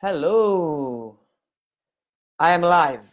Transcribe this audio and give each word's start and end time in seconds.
Hello. 0.00 1.18
I 2.38 2.52
am 2.52 2.62
live. 2.62 3.08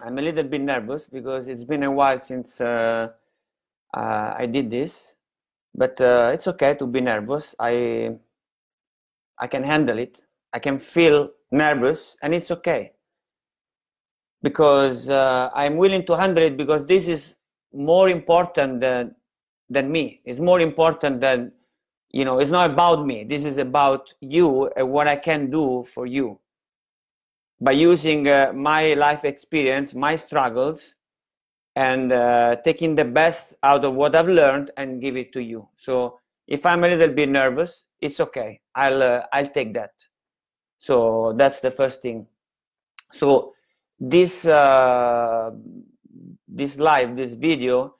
I'm 0.00 0.18
a 0.18 0.22
little 0.22 0.44
bit 0.44 0.60
nervous 0.60 1.06
because 1.08 1.48
it's 1.48 1.64
been 1.64 1.82
a 1.82 1.90
while 1.90 2.20
since 2.20 2.60
uh, 2.60 3.08
uh, 3.92 4.34
I 4.38 4.46
did 4.46 4.70
this, 4.70 5.14
but 5.74 6.00
uh, 6.00 6.30
it's 6.32 6.46
okay 6.46 6.74
to 6.74 6.86
be 6.86 7.00
nervous. 7.00 7.56
I 7.58 8.14
I 9.40 9.48
can 9.48 9.64
handle 9.64 9.98
it. 9.98 10.22
I 10.52 10.60
can 10.60 10.78
feel 10.78 11.32
nervous, 11.50 12.16
and 12.22 12.32
it's 12.32 12.52
okay 12.52 12.92
because 14.44 15.08
uh, 15.08 15.50
I'm 15.54 15.76
willing 15.76 16.06
to 16.06 16.16
handle 16.16 16.44
it 16.44 16.56
because 16.56 16.86
this 16.86 17.08
is 17.08 17.34
more 17.72 18.08
important 18.08 18.80
than 18.80 19.16
than 19.68 19.90
me. 19.90 20.20
It's 20.24 20.38
more 20.38 20.60
important 20.60 21.20
than 21.20 21.50
you 22.10 22.24
know. 22.24 22.38
It's 22.38 22.50
not 22.50 22.70
about 22.70 23.06
me. 23.06 23.24
This 23.24 23.44
is 23.44 23.58
about 23.58 24.12
you 24.20 24.70
and 24.76 24.90
what 24.90 25.08
I 25.08 25.16
can 25.16 25.50
do 25.50 25.84
for 25.84 26.06
you 26.06 26.38
by 27.60 27.72
using 27.72 28.28
uh, 28.28 28.52
my 28.54 28.94
life 28.94 29.24
experience, 29.24 29.94
my 29.94 30.16
struggles, 30.16 30.94
and 31.74 32.12
uh, 32.12 32.56
taking 32.64 32.94
the 32.94 33.04
best 33.04 33.54
out 33.62 33.84
of 33.84 33.94
what 33.94 34.14
I've 34.14 34.28
learned 34.28 34.70
and 34.76 35.00
give 35.00 35.16
it 35.16 35.32
to 35.34 35.40
you. 35.42 35.68
So 35.76 36.18
if 36.46 36.64
I'm 36.64 36.84
a 36.84 36.88
little 36.88 37.14
bit 37.14 37.28
nervous, 37.28 37.84
it's 38.00 38.20
okay. 38.20 38.60
I'll 38.74 39.02
uh, 39.02 39.22
I'll 39.32 39.48
take 39.48 39.74
that. 39.74 39.92
So 40.78 41.34
that's 41.36 41.60
the 41.60 41.70
first 41.70 42.02
thing. 42.02 42.26
So 43.10 43.54
this 43.98 44.46
uh, 44.46 45.50
this 46.48 46.78
live, 46.78 47.16
this 47.16 47.34
video, 47.34 47.96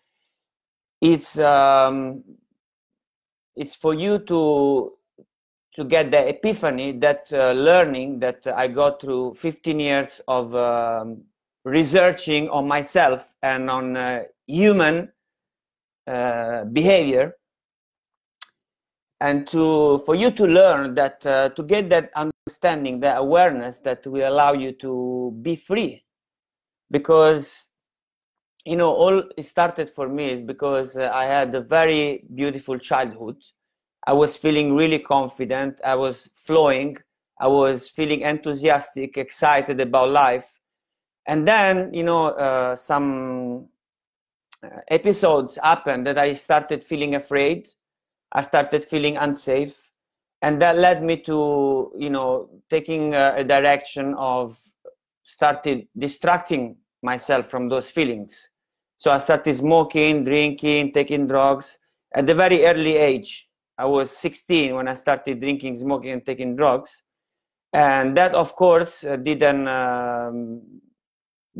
it's 1.00 1.38
um, 1.38 2.23
it's 3.56 3.74
for 3.74 3.95
you 3.95 4.19
to 4.20 4.92
to 5.77 5.84
get 5.84 6.10
the 6.10 6.28
epiphany, 6.28 6.92
that 6.92 7.30
uh, 7.33 7.52
learning 7.52 8.19
that 8.20 8.46
I 8.46 8.66
got 8.66 9.01
through 9.01 9.35
15 9.35 9.79
years 9.79 10.21
of 10.26 10.54
um, 10.54 11.23
researching 11.65 12.48
on 12.48 12.66
myself 12.66 13.35
and 13.43 13.68
on 13.68 13.95
uh, 13.95 14.23
human 14.46 15.13
uh, 16.07 16.65
behavior. 16.65 17.35
And 19.21 19.46
to 19.48 19.98
for 20.01 20.15
you 20.15 20.30
to 20.30 20.46
learn 20.46 20.95
that 20.95 21.24
uh, 21.26 21.51
to 21.51 21.63
get 21.63 21.88
that 21.91 22.10
understanding 22.15 23.01
the 23.01 23.16
awareness 23.16 23.79
that 23.80 24.07
will 24.07 24.29
allow 24.29 24.52
you 24.52 24.73
to 24.73 25.38
be 25.43 25.57
free. 25.57 26.04
Because 26.91 27.65
you 28.66 28.76
know 28.76 28.92
all 28.92 29.22
it 29.36 29.45
started 29.45 29.88
for 29.88 30.09
me 30.09 30.26
is 30.32 30.40
because 30.40 30.96
uh, 30.96 31.09
i 31.14 31.24
had 31.24 31.54
a 31.54 31.60
very 31.60 32.24
beautiful 32.34 32.78
childhood. 32.78 33.36
I 34.08 34.12
was 34.12 34.36
feeling 34.36 34.76
really 34.76 35.00
confident. 35.00 35.80
I 35.84 35.96
was 35.96 36.30
flowing. 36.32 36.96
I 37.40 37.48
was 37.48 37.88
feeling 37.88 38.20
enthusiastic 38.20 39.16
excited 39.16 39.80
about 39.80 40.10
life. 40.10 40.60
And 41.26 41.46
then 41.46 41.92
you 41.95 42.02
know 42.02 42.28
uh, 42.28 42.76
some 42.76 43.68
uh, 44.62 44.80
episodes 44.88 45.58
happened 45.62 46.06
that 46.06 46.18
i 46.18 46.34
started 46.34 46.82
feeling 46.82 47.14
afraid. 47.14 47.68
I 48.32 48.42
started 48.42 48.84
feeling 48.84 49.16
unsafe, 49.16 49.90
and 50.42 50.60
that 50.60 50.76
led 50.76 51.02
me 51.04 51.16
to 51.30 51.92
you 51.96 52.10
know 52.10 52.51
taking 52.68 53.14
a, 53.14 53.34
a 53.36 53.45
direction 53.45 54.14
of 54.14 54.58
started 55.23 55.86
distracting 55.96 56.76
myself 57.02 57.48
from 57.48 57.68
those 57.68 57.90
feelings. 57.90 58.48
So 58.96 59.10
I 59.10 59.18
started 59.18 59.54
smoking, 59.54 60.24
drinking, 60.24 60.92
taking 60.92 61.26
drugs 61.26 61.78
at 62.14 62.26
the 62.26 62.34
very 62.34 62.64
early 62.64 62.96
age. 62.96 63.48
I 63.78 63.84
was 63.84 64.10
16 64.10 64.75
when 64.75 64.88
I 64.88 64.94
started 64.94 65.41
drinking, 65.41 65.76
smoking, 65.76 66.12
and 66.12 66.25
taking 66.25 66.56
drugs, 66.56 67.02
and 67.72 68.16
that, 68.16 68.34
of 68.34 68.56
course, 68.56 69.04
uh, 69.04 69.16
didn't 69.16 69.69
um, 69.69 70.62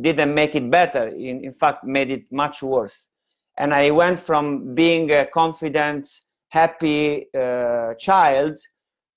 didn't 0.01 0.35
make 0.35 0.55
it 0.55 0.71
better. 0.71 1.09
In, 1.09 1.45
in 1.45 1.53
fact, 1.53 1.85
made 1.85 2.11
it 2.11 2.25
much 2.31 2.63
worse. 2.63 3.09
And 3.59 3.75
I 3.75 3.91
went 3.91 4.19
from 4.19 4.75
being 4.75 5.11
a 5.11 5.27
confident, 5.27 6.11
happy 6.49 7.27
uh, 7.35 7.95
child 7.95 8.59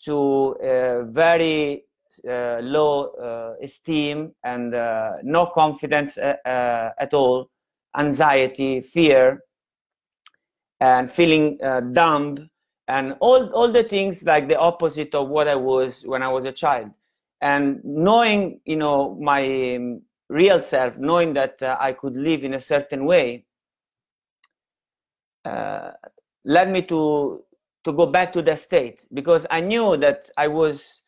to 0.06 0.56
a 0.62 1.04
very 1.04 1.86
uh, 2.28 2.60
low 2.62 3.10
uh, 3.12 3.54
esteem 3.64 4.34
and 4.44 4.74
uh, 4.74 5.12
no 5.24 5.46
confidence 5.48 6.18
uh, 6.18 6.90
at 6.98 7.14
all, 7.14 7.50
anxiety, 7.98 8.82
fear, 8.82 9.42
and 10.80 11.12
feeling 11.12 11.58
dumb, 11.94 12.50
and 12.88 13.16
all, 13.20 13.50
all 13.52 13.72
the 13.72 13.84
things 13.84 14.24
like 14.24 14.48
the 14.48 14.58
opposite 14.58 15.14
of 15.14 15.30
what 15.30 15.48
I 15.48 15.56
was 15.56 16.04
when 16.04 16.24
I 16.24 16.30
was 16.30 16.46
a 16.46 16.52
child. 16.52 16.92
And 17.42 17.82
knowing, 17.84 18.62
you 18.66 18.76
know, 18.78 19.16
my 19.16 19.76
um, 19.76 20.02
real 20.30 20.62
self, 20.62 20.98
knowing 20.98 21.34
that 21.34 21.62
I 21.62 21.94
could 21.94 22.16
live 22.16 22.44
in 22.44 22.54
a 22.54 22.62
certain 22.62 23.06
way, 23.06 23.46
led 26.46 26.72
me 26.72 26.82
to 26.84 27.44
to 27.86 27.94
go 27.94 28.06
back 28.06 28.34
to 28.34 28.42
the 28.42 28.56
state 28.56 29.06
because 29.14 29.46
I 29.50 29.62
knew 29.62 29.98
that 29.98 30.30
I 30.38 30.48
was 30.48 31.02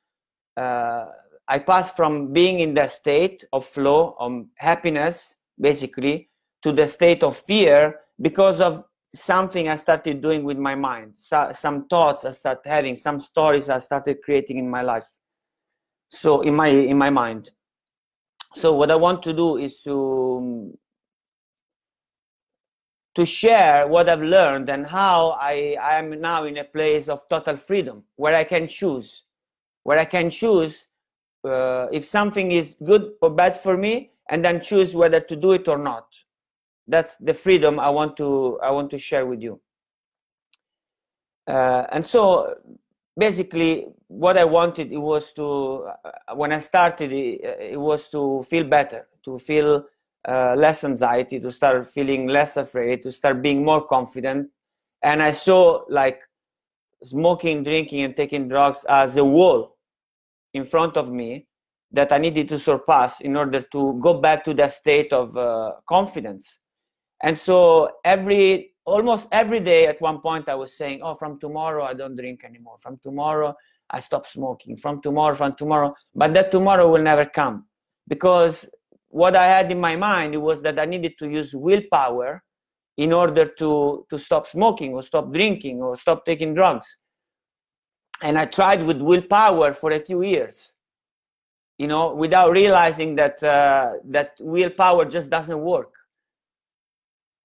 uh, 0.58 1.06
I 1.48 1.60
passed 1.60 1.96
from 1.96 2.32
being 2.34 2.60
in 2.60 2.74
the 2.74 2.88
state 2.88 3.44
of 3.52 3.66
flow 3.66 4.16
of 4.20 4.46
happiness 4.56 5.38
basically 5.60 6.31
to 6.62 6.72
the 6.72 6.88
state 6.88 7.24
of 7.24 7.38
fear 7.38 8.00
because 8.22 8.62
of 8.62 8.86
something 9.14 9.68
I 9.68 9.76
started 9.76 10.22
doing 10.22 10.44
with 10.44 10.58
my 10.58 10.76
mind. 10.76 11.14
So, 11.18 11.52
some 11.54 11.88
thoughts 11.88 12.26
I 12.26 12.32
started 12.32 12.70
having 12.70 12.96
some 12.96 13.20
stories 13.20 13.70
I 13.70 13.80
started 13.80 14.22
creating 14.24 14.58
in 14.58 14.70
my 14.70 14.82
life. 14.82 15.08
So 16.12 16.42
in 16.42 16.56
my 16.56 16.68
in 16.68 16.98
my 16.98 17.10
mind. 17.10 17.52
So 18.56 18.76
what 18.76 18.92
I 18.92 18.96
want 18.96 19.24
to 19.24 19.34
do 19.34 19.56
is 19.56 19.80
to 19.82 20.78
to 23.16 23.26
share 23.26 23.88
what 23.88 24.10
I've 24.10 24.22
learned 24.22 24.70
and 24.70 24.86
how 24.86 25.38
I, 25.40 25.78
I 25.82 26.00
am 26.00 26.20
now 26.20 26.46
in 26.46 26.58
a 26.58 26.64
place 26.64 27.10
of 27.10 27.28
total 27.30 27.58
freedom 27.58 28.04
where 28.16 28.36
I 28.36 28.46
can 28.46 28.68
choose, 28.68 29.24
where 29.84 30.00
I 30.00 30.06
can 30.06 30.30
choose 30.30 30.88
uh, 31.44 31.88
if 31.92 32.06
something 32.06 32.52
is 32.52 32.78
good 32.84 33.12
or 33.22 33.30
bad 33.30 33.58
for 33.58 33.78
me 33.78 34.12
and 34.30 34.44
then 34.46 34.62
choose 34.62 34.96
whether 34.96 35.20
to 35.20 35.36
do 35.36 35.52
it 35.52 35.68
or 35.68 35.78
not. 35.78 36.06
That's 36.88 37.18
the 37.18 37.34
freedom 37.34 37.80
I 37.80 37.90
want 37.90 38.18
to, 38.18 38.60
I 38.62 38.72
want 38.72 38.90
to 38.92 39.00
share 39.00 39.26
with 39.26 39.42
you. 39.42 39.60
Uh, 41.48 41.86
and 41.92 42.06
so 42.06 42.56
basically 43.18 43.88
what 44.08 44.38
I 44.38 44.46
wanted 44.46 44.92
it 44.92 44.98
was 44.98 45.32
to, 45.34 45.90
uh, 46.06 46.36
when 46.36 46.52
I 46.52 46.60
started 46.60 47.12
it, 47.12 47.80
was 47.80 48.10
to 48.10 48.44
feel 48.44 48.64
better, 48.64 49.08
to 49.26 49.40
feel 49.40 49.86
uh, 50.28 50.56
less 50.56 50.84
anxiety, 50.84 51.40
to 51.40 51.52
start 51.52 51.88
feeling 51.88 52.28
less 52.28 52.58
afraid, 52.58 53.02
to 53.04 53.12
start 53.12 53.42
being 53.42 53.64
more 53.64 53.86
confident. 53.86 54.50
And 55.02 55.22
I 55.24 55.32
saw 55.32 55.84
like 55.90 56.22
smoking, 57.04 57.64
drinking, 57.64 58.04
and 58.04 58.16
taking 58.16 58.48
drugs 58.48 58.86
as 58.88 59.18
a 59.18 59.26
wall 59.26 59.78
in 60.54 60.66
front 60.66 60.98
of 60.98 61.12
me 61.12 61.48
that 61.92 62.12
I 62.12 62.18
needed 62.18 62.48
to 62.50 62.60
surpass 62.60 63.22
in 63.22 63.36
order 63.36 63.62
to 63.62 64.00
go 64.02 64.14
back 64.14 64.46
to 64.46 64.54
that 64.56 64.74
state 64.74 65.12
of 65.12 65.36
uh, 65.36 65.74
confidence. 65.88 66.60
And 67.24 67.38
so 67.38 67.90
every 68.04 68.74
almost 68.86 69.28
every 69.32 69.60
day 69.60 69.88
at 69.88 70.02
one 70.02 70.22
point 70.22 70.50
I 70.50 70.56
was 70.56 70.76
saying, 70.76 71.02
"Oh, 71.04 71.16
from 71.16 71.40
tomorrow 71.40 71.84
I 71.84 71.94
don't 71.94 72.16
drink 72.16 72.44
anymore. 72.44 72.78
From 72.80 72.98
tomorrow 72.98 73.56
I 73.90 74.00
stop 74.00 74.26
smoking. 74.26 74.76
From 74.78 75.00
tomorrow, 75.00 75.36
from 75.36 75.56
tomorrow." 75.56 75.94
But 76.16 76.34
that 76.34 76.52
tomorrow 76.52 76.92
will 76.92 77.04
never 77.04 77.26
come 77.26 77.66
because 78.08 78.70
what 79.12 79.36
I 79.36 79.46
had 79.46 79.72
in 79.72 79.80
my 79.80 79.96
mind 79.96 80.42
was 80.42 80.62
that 80.62 80.80
I 80.80 80.86
needed 80.86 81.18
to 81.20 81.30
use 81.30 81.54
willpower 81.54 82.44
in 82.98 83.14
order 83.14 83.46
to, 83.46 84.06
to 84.10 84.20
stop 84.20 84.48
smoking 84.48 84.94
or 84.94 85.04
stop 85.04 85.32
drinking 85.32 85.82
or 85.82 85.96
stop 85.98 86.26
taking 86.26 86.54
drugs. 86.54 86.98
And 88.22 88.38
I 88.38 88.46
tried 88.46 88.84
with 88.84 89.02
willpower 89.02 89.74
for 89.74 89.92
a 89.92 90.00
few 90.00 90.22
years, 90.22 90.74
you 91.78 91.88
know, 91.88 92.14
without 92.14 92.52
realizing 92.52 93.16
that, 93.16 93.42
uh, 93.44 93.94
that 94.06 94.34
willpower 94.40 95.06
just 95.06 95.30
doesn't 95.30 95.60
work. 95.60 95.94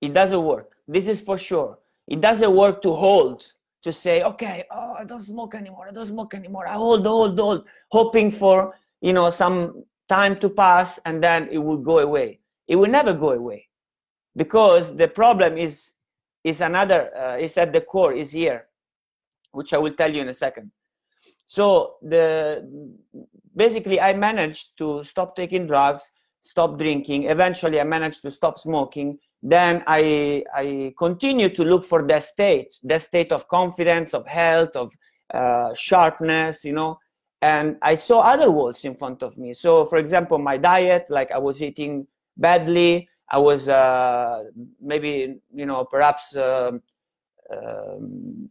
It 0.01 0.13
doesn't 0.13 0.43
work. 0.43 0.77
This 0.87 1.09
is 1.09 1.21
for 1.21 1.39
sure. 1.39 1.79
It 2.07 2.21
doesn't 2.21 2.55
work 2.55 2.83
to 2.83 2.93
hold, 2.93 3.45
to 3.83 3.93
say, 3.93 4.23
okay, 4.23 4.65
oh, 4.71 4.95
I 4.99 5.05
don't 5.05 5.23
smoke 5.23 5.55
anymore. 5.55 5.87
I 5.89 5.93
don't 5.93 6.07
smoke 6.07 6.35
anymore. 6.35 6.67
I 6.67 6.75
hold, 6.75 7.07
hold, 7.07 7.39
hold, 7.39 7.67
hoping 7.91 8.31
for, 8.31 8.75
you 9.01 9.13
know, 9.13 9.31
some 9.31 9.85
time 10.09 10.39
to 10.39 10.49
pass 10.49 10.99
and 11.05 11.23
then 11.23 11.49
it 11.51 11.59
will 11.59 11.79
go 11.79 11.99
away 11.99 12.39
it 12.69 12.77
will 12.77 12.89
never 12.89 13.13
go 13.13 13.33
away 13.33 13.69
because 14.35 14.95
the 14.97 15.09
problem 15.09 15.57
is 15.57 15.93
is 16.45 16.61
another 16.61 17.11
uh, 17.17 17.37
is 17.37 17.57
at 17.57 17.73
the 17.73 17.81
core 17.81 18.13
is 18.13 18.31
here 18.31 18.67
which 19.53 19.73
i 19.73 19.79
will 19.79 19.93
tell 19.93 20.13
you 20.13 20.21
in 20.21 20.29
a 20.29 20.35
second 20.35 20.71
so 21.47 21.95
the 22.03 22.63
basically 23.55 24.01
i 24.01 24.13
managed 24.13 24.77
to 24.79 25.03
stop 25.03 25.35
taking 25.35 25.67
drugs 25.67 26.11
stop 26.43 26.79
drinking 26.79 27.25
eventually 27.25 27.81
i 27.81 27.85
managed 27.85 28.23
to 28.23 28.31
stop 28.31 28.59
smoking 28.59 29.19
then 29.49 29.83
i 29.87 30.43
i 30.55 30.93
continue 30.99 31.49
to 31.49 31.63
look 31.65 31.85
for 31.85 32.07
that 32.07 32.25
state 32.25 32.73
that 32.83 33.03
state 33.03 33.31
of 33.33 33.47
confidence 33.49 34.15
of 34.15 34.27
health 34.27 34.75
of 34.75 34.93
uh, 35.35 35.73
sharpness 35.75 36.65
you 36.65 36.73
know 36.73 36.99
and 37.43 37.77
I 37.83 37.97
saw 37.97 38.21
other 38.21 38.51
walls 38.51 38.85
in 38.85 38.95
front 38.97 39.23
of 39.23 39.37
me. 39.37 39.53
So, 39.53 39.85
for 39.85 39.99
example, 39.99 40.39
my 40.39 40.57
diet, 40.57 41.07
like 41.11 41.31
I 41.31 41.39
was 41.39 41.61
eating 41.63 42.07
badly, 42.37 43.09
I 43.31 43.39
was 43.39 43.69
uh, 43.69 44.45
maybe, 44.81 45.37
you 45.55 45.67
know, 45.67 45.85
perhaps 45.85 46.35
uh, 46.35 46.73
um, 47.51 48.49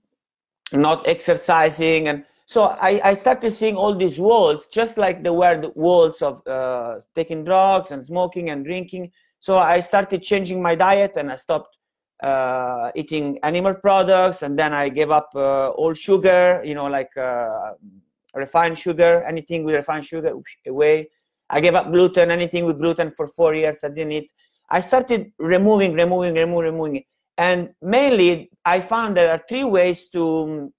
not 0.72 1.08
exercising. 1.08 2.10
And 2.10 2.26
so 2.46 2.64
I, 2.64 3.02
I, 3.04 3.14
started 3.16 3.52
seeing 3.52 3.76
all 3.76 3.96
these 3.96 4.20
walls, 4.20 4.68
just 4.68 4.98
like 4.98 5.24
there 5.24 5.34
were 5.34 5.60
the 5.60 5.70
walls 5.70 6.22
of 6.22 6.46
uh, 6.46 7.00
taking 7.16 7.44
drugs 7.44 7.92
and 7.92 8.06
smoking 8.06 8.50
and 8.50 8.64
drinking. 8.66 9.12
So 9.46 9.60
I 9.60 9.80
started 9.80 10.24
changing 10.24 10.60
my 10.60 10.74
diet 10.74 11.18
and 11.18 11.32
I 11.32 11.36
stopped 11.36 11.78
uh, 12.24 12.90
eating 12.96 13.38
animal 13.44 13.76
products 13.76 14.42
and 14.42 14.58
then 14.58 14.74
I 14.74 14.90
gave 14.90 15.12
up 15.12 15.30
uh, 15.36 15.70
all 15.70 15.94
sugar, 15.94 16.64
you 16.66 16.74
know, 16.74 16.88
like 16.88 17.16
uh, 17.16 17.74
refined 18.34 18.80
sugar, 18.80 19.24
anything 19.28 19.64
with 19.64 19.76
refined 19.76 20.04
sugar 20.04 20.34
away. 20.66 21.12
I 21.52 21.62
gave 21.62 21.76
up 21.76 21.92
gluten, 21.92 22.32
anything 22.32 22.66
with 22.66 22.80
gluten 22.80 23.12
for 23.12 23.28
four 23.28 23.54
years. 23.54 23.84
I 23.84 23.90
didn't 23.90 24.14
eat. 24.14 24.32
I 24.72 24.82
started 24.82 25.32
removing, 25.38 25.94
removing, 25.94 26.34
removing, 26.34 26.72
removing. 26.72 27.04
And 27.38 27.70
mainly, 27.84 28.50
I 28.66 28.82
found 28.82 29.16
there 29.16 29.30
are 29.30 29.44
three 29.48 29.64
ways 29.64 30.10
to 30.10 30.74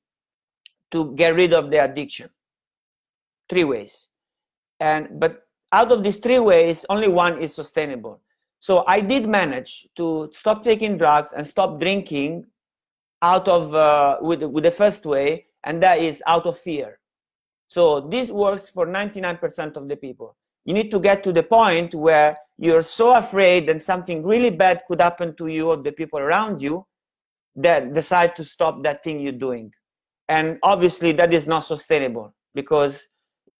to 0.90 1.14
get 1.14 1.36
rid 1.36 1.52
of 1.54 1.70
the 1.70 1.84
addiction. 1.84 2.30
Three 3.48 3.62
ways, 3.62 4.08
and 4.80 5.20
but 5.20 5.42
out 5.70 5.92
of 5.92 6.02
these 6.02 6.16
three 6.16 6.40
ways, 6.40 6.84
only 6.88 7.06
one 7.06 7.40
is 7.40 7.54
sustainable. 7.54 8.22
So 8.66 8.82
I 8.88 9.00
did 9.00 9.28
manage 9.28 9.86
to 9.94 10.28
stop 10.34 10.64
taking 10.64 10.98
drugs 10.98 11.32
and 11.32 11.46
stop 11.46 11.78
drinking 11.78 12.46
out 13.22 13.46
of 13.46 13.72
uh, 13.72 14.16
with 14.20 14.42
with 14.42 14.64
the 14.64 14.72
first 14.72 15.06
way, 15.06 15.46
and 15.62 15.80
that 15.84 16.00
is 16.00 16.20
out 16.26 16.46
of 16.46 16.58
fear. 16.58 16.98
So 17.68 18.00
this 18.00 18.28
works 18.28 18.68
for 18.68 18.84
99% 18.84 19.76
of 19.76 19.88
the 19.88 19.94
people. 19.94 20.36
You 20.64 20.74
need 20.74 20.90
to 20.90 20.98
get 20.98 21.22
to 21.22 21.32
the 21.32 21.44
point 21.44 21.94
where 21.94 22.36
you're 22.58 22.82
so 22.82 23.14
afraid 23.14 23.68
that 23.68 23.84
something 23.84 24.26
really 24.26 24.50
bad 24.50 24.82
could 24.88 25.00
happen 25.00 25.36
to 25.36 25.46
you 25.46 25.68
or 25.68 25.76
the 25.76 25.92
people 25.92 26.18
around 26.18 26.60
you 26.60 26.84
that 27.54 27.94
decide 27.94 28.34
to 28.34 28.44
stop 28.44 28.82
that 28.82 29.04
thing 29.04 29.20
you're 29.20 29.44
doing. 29.46 29.72
And 30.28 30.58
obviously 30.64 31.12
that 31.12 31.32
is 31.32 31.46
not 31.46 31.60
sustainable 31.60 32.34
because 32.52 33.06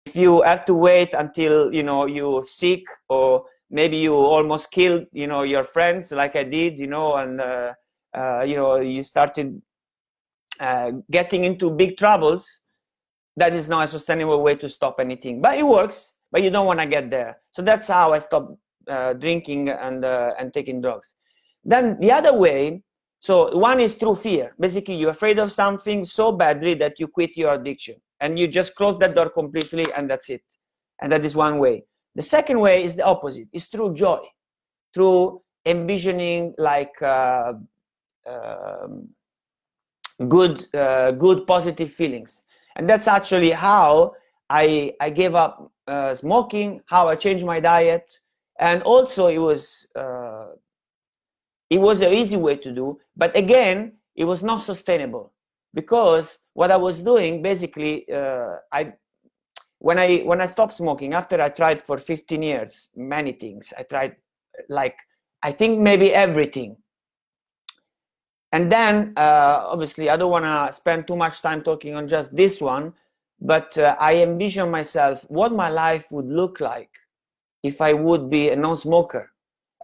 if 0.05 0.17
you 0.17 0.43
have 0.43 0.65
to 0.65 0.75
wait 0.75 1.15
until 1.15 1.73
you 1.73 1.85
know 1.85 2.07
you're 2.07 2.43
sick 2.45 2.83
or 3.09 3.45
maybe 3.71 3.97
you 3.97 4.15
almost 4.15 4.71
killed 4.71 5.07
you 5.13 5.27
know 5.27 5.43
your 5.43 5.65
friends 5.65 6.13
like 6.13 6.37
I 6.37 6.45
did, 6.45 6.79
you 6.79 6.87
know, 6.87 7.17
and 7.17 7.41
uh, 7.41 7.73
uh, 8.17 8.43
you 8.43 8.57
know 8.57 8.77
you 8.77 9.03
started 9.03 9.61
uh, 10.61 10.93
getting 11.11 11.45
into 11.45 11.71
big 11.71 11.97
troubles. 11.97 12.61
That 13.37 13.53
is 13.53 13.69
not 13.69 13.85
a 13.85 13.89
sustainable 13.89 14.43
way 14.43 14.55
to 14.57 14.69
stop 14.69 14.97
anything 14.99 15.43
but 15.43 15.59
it 15.59 15.67
works 15.67 16.15
but 16.33 16.43
you 16.43 16.51
don't 16.51 16.67
want 16.67 16.81
to 16.81 16.87
get 16.87 17.11
there. 17.11 17.39
So 17.53 17.63
that's 17.63 17.89
how 17.89 18.13
i 18.13 18.19
stopped 18.19 18.57
uh, 18.89 19.13
drinking 19.15 19.69
and 19.69 20.05
uh, 20.05 20.33
and 20.39 20.53
taking 20.53 20.81
drugs. 20.81 21.15
Then 21.65 21.99
the 22.01 22.13
other 22.13 22.33
way 22.33 22.83
so 23.21 23.57
one 23.57 23.81
is 23.81 23.95
through 23.95 24.17
fear. 24.17 24.55
Basically 24.59 24.95
you're 24.95 25.11
afraid 25.11 25.39
of 25.39 25.53
something 25.53 26.05
so 26.05 26.33
badly 26.33 26.75
that 26.75 26.99
you 27.01 27.09
quit 27.09 27.37
your 27.37 27.55
addiction 27.55 27.97
and 28.21 28.39
you 28.39 28.49
just 28.49 28.75
close 28.75 28.99
that 28.99 29.15
door 29.15 29.31
completely 29.31 29.87
and 29.97 30.09
that's 30.09 30.31
it. 30.31 30.43
And 31.03 31.13
that 31.13 31.25
is 31.25 31.37
one 31.37 31.59
way 31.59 31.85
the 32.17 32.23
second 32.23 32.59
way 32.59 32.85
is 32.85 32.97
the 32.97 33.05
opposite 33.05 33.49
it's 33.53 33.67
through 33.67 33.95
joy 33.95 34.23
through 34.93 35.41
envisioning 35.67 36.55
like 36.57 37.01
uh, 37.03 37.53
um, 38.27 39.09
good 40.29 40.75
uh, 40.75 41.11
good 41.13 41.47
positive 41.47 41.93
feelings. 41.93 42.43
And 42.77 42.89
that's 42.89 43.09
actually 43.09 43.51
how 43.51 44.15
I 44.49 44.95
I 45.01 45.11
gave 45.11 45.35
up 45.35 45.71
uh, 45.87 46.15
smoking, 46.15 46.81
how 46.87 47.09
I 47.09 47.17
changed 47.17 47.45
my 47.45 47.61
diet, 47.61 48.19
and 48.59 48.83
also 48.83 49.27
it 49.29 49.39
was 49.39 49.87
uh, 49.95 50.47
it 51.69 51.79
was 51.79 52.01
an 52.01 52.13
easy 52.13 52.37
way 52.37 52.57
to 52.57 52.73
do, 52.73 52.99
but 53.17 53.37
again 53.37 53.93
it 54.15 54.25
was 54.25 54.43
not 54.43 54.63
sustainable. 54.63 55.33
Because 55.75 56.39
what 56.55 56.71
I 56.71 56.77
was 56.77 57.01
doing 57.01 57.43
basically 57.43 58.11
uh, 58.11 58.57
I 58.73 58.95
when 59.87 60.01
I 60.01 60.19
when 60.31 60.41
I 60.41 60.47
stopped 60.47 60.73
smoking 60.73 61.15
after 61.15 61.41
I 61.41 61.49
tried 61.49 61.81
for 61.81 61.97
15 61.97 62.43
years 62.43 62.91
many 62.97 63.31
things 63.31 63.73
I 63.79 63.85
tried 63.85 64.17
like 64.69 64.99
I 65.45 65.53
think 65.53 65.79
maybe 65.79 66.13
everything. 66.13 66.77
And 68.51 68.73
then 68.73 69.13
uh, 69.17 69.57
obviously 69.75 70.09
i 70.11 70.17
don't 70.17 70.35
want 70.37 70.47
to 70.51 70.73
spend 70.73 71.07
too 71.07 71.19
much 71.25 71.37
time 71.47 71.61
talking 71.63 71.95
on 71.95 72.09
just 72.09 72.35
this 72.35 72.61
one 72.61 72.95
but 73.53 73.77
uh, 73.79 73.95
i 74.09 74.13
envision 74.29 74.71
myself 74.71 75.25
what 75.29 75.53
my 75.53 75.69
life 75.69 76.07
would 76.11 76.31
look 76.41 76.61
like 76.61 76.93
if 77.63 77.81
i 77.81 77.93
would 77.93 78.31
be 78.31 78.43
a 78.51 78.57
non-smoker. 78.57 79.25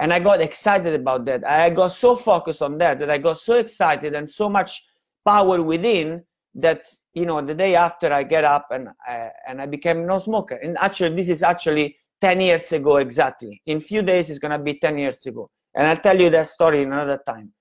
And 0.00 0.12
i 0.12 0.18
got 0.28 0.40
excited 0.40 0.94
about 1.02 1.26
that. 1.26 1.40
I 1.46 1.70
got 1.70 1.92
so 1.92 2.16
focused 2.16 2.62
on 2.62 2.78
that 2.78 2.98
that 3.00 3.10
i 3.10 3.18
got 3.18 3.38
so 3.38 3.54
excited 3.64 4.14
and 4.18 4.28
so 4.40 4.48
much 4.58 4.70
power 5.24 5.62
within 5.62 6.24
that 6.66 6.80
you 7.14 7.26
know 7.26 7.40
the 7.40 7.54
day 7.54 7.74
after 7.74 8.12
i 8.12 8.22
get 8.22 8.44
up 8.44 8.68
and 8.70 8.88
I, 9.06 9.30
and 9.46 9.60
i 9.60 9.66
became 9.66 10.06
no 10.06 10.18
smoker 10.18 10.54
and 10.56 10.76
actually 10.80 11.14
this 11.16 11.28
is 11.28 11.42
actually 11.42 11.96
10 12.20 12.40
years 12.40 12.72
ago 12.72 12.96
exactly 12.96 13.60
in 13.66 13.80
few 13.80 14.02
days 14.02 14.30
it's 14.30 14.38
going 14.38 14.52
to 14.52 14.58
be 14.58 14.78
10 14.78 14.98
years 14.98 15.26
ago 15.26 15.50
and 15.74 15.86
i'll 15.86 15.96
tell 15.96 16.18
you 16.18 16.30
that 16.30 16.48
story 16.48 16.82
another 16.82 17.20
time 17.26 17.52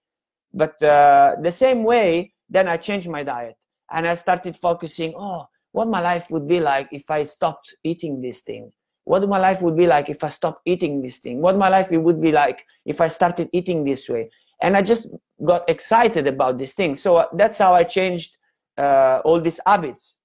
but 0.54 0.82
uh, 0.84 1.36
the 1.42 1.52
same 1.52 1.84
way, 1.84 2.34
then 2.50 2.68
I 2.68 2.78
changed 2.78 3.10
my 3.10 3.24
diet 3.24 3.56
and 3.92 4.08
I 4.08 4.16
started 4.16 4.58
focusing, 4.58 5.14
oh, 5.16 5.46
what 5.72 5.88
my 5.88 6.02
life 6.02 6.30
would 6.30 6.48
be 6.48 6.60
like 6.60 6.90
if 6.92 7.10
I 7.10 7.24
stopped 7.24 7.76
eating 7.84 8.22
this 8.22 8.42
thing. 8.42 8.72
What 9.06 9.28
my 9.28 9.40
life 9.40 9.62
would 9.62 9.78
be 9.78 9.88
like 9.88 10.10
if 10.10 10.24
I 10.24 10.30
stopped 10.30 10.62
eating 10.66 11.02
this 11.02 11.18
thing. 11.18 11.42
What 11.42 11.58
my 11.58 11.70
life 11.70 11.90
would 11.92 12.22
be 12.22 12.32
like 12.32 12.66
if 12.86 13.02
I 13.02 13.08
started 13.08 13.50
eating 13.54 13.84
this 13.84 14.08
way. 14.10 14.30
And 14.62 14.78
I 14.78 14.82
just 14.82 15.10
got 15.44 15.68
excited 15.70 16.28
about 16.28 16.58
this 16.58 16.74
thing. 16.74 16.96
So 16.96 17.16
uh, 17.16 17.26
that's 17.34 17.58
how 17.58 17.74
I 17.74 17.84
changed 17.84 18.38
uh, 18.78 19.22
all 19.26 19.40
these 19.40 19.60
habits. 19.66 20.18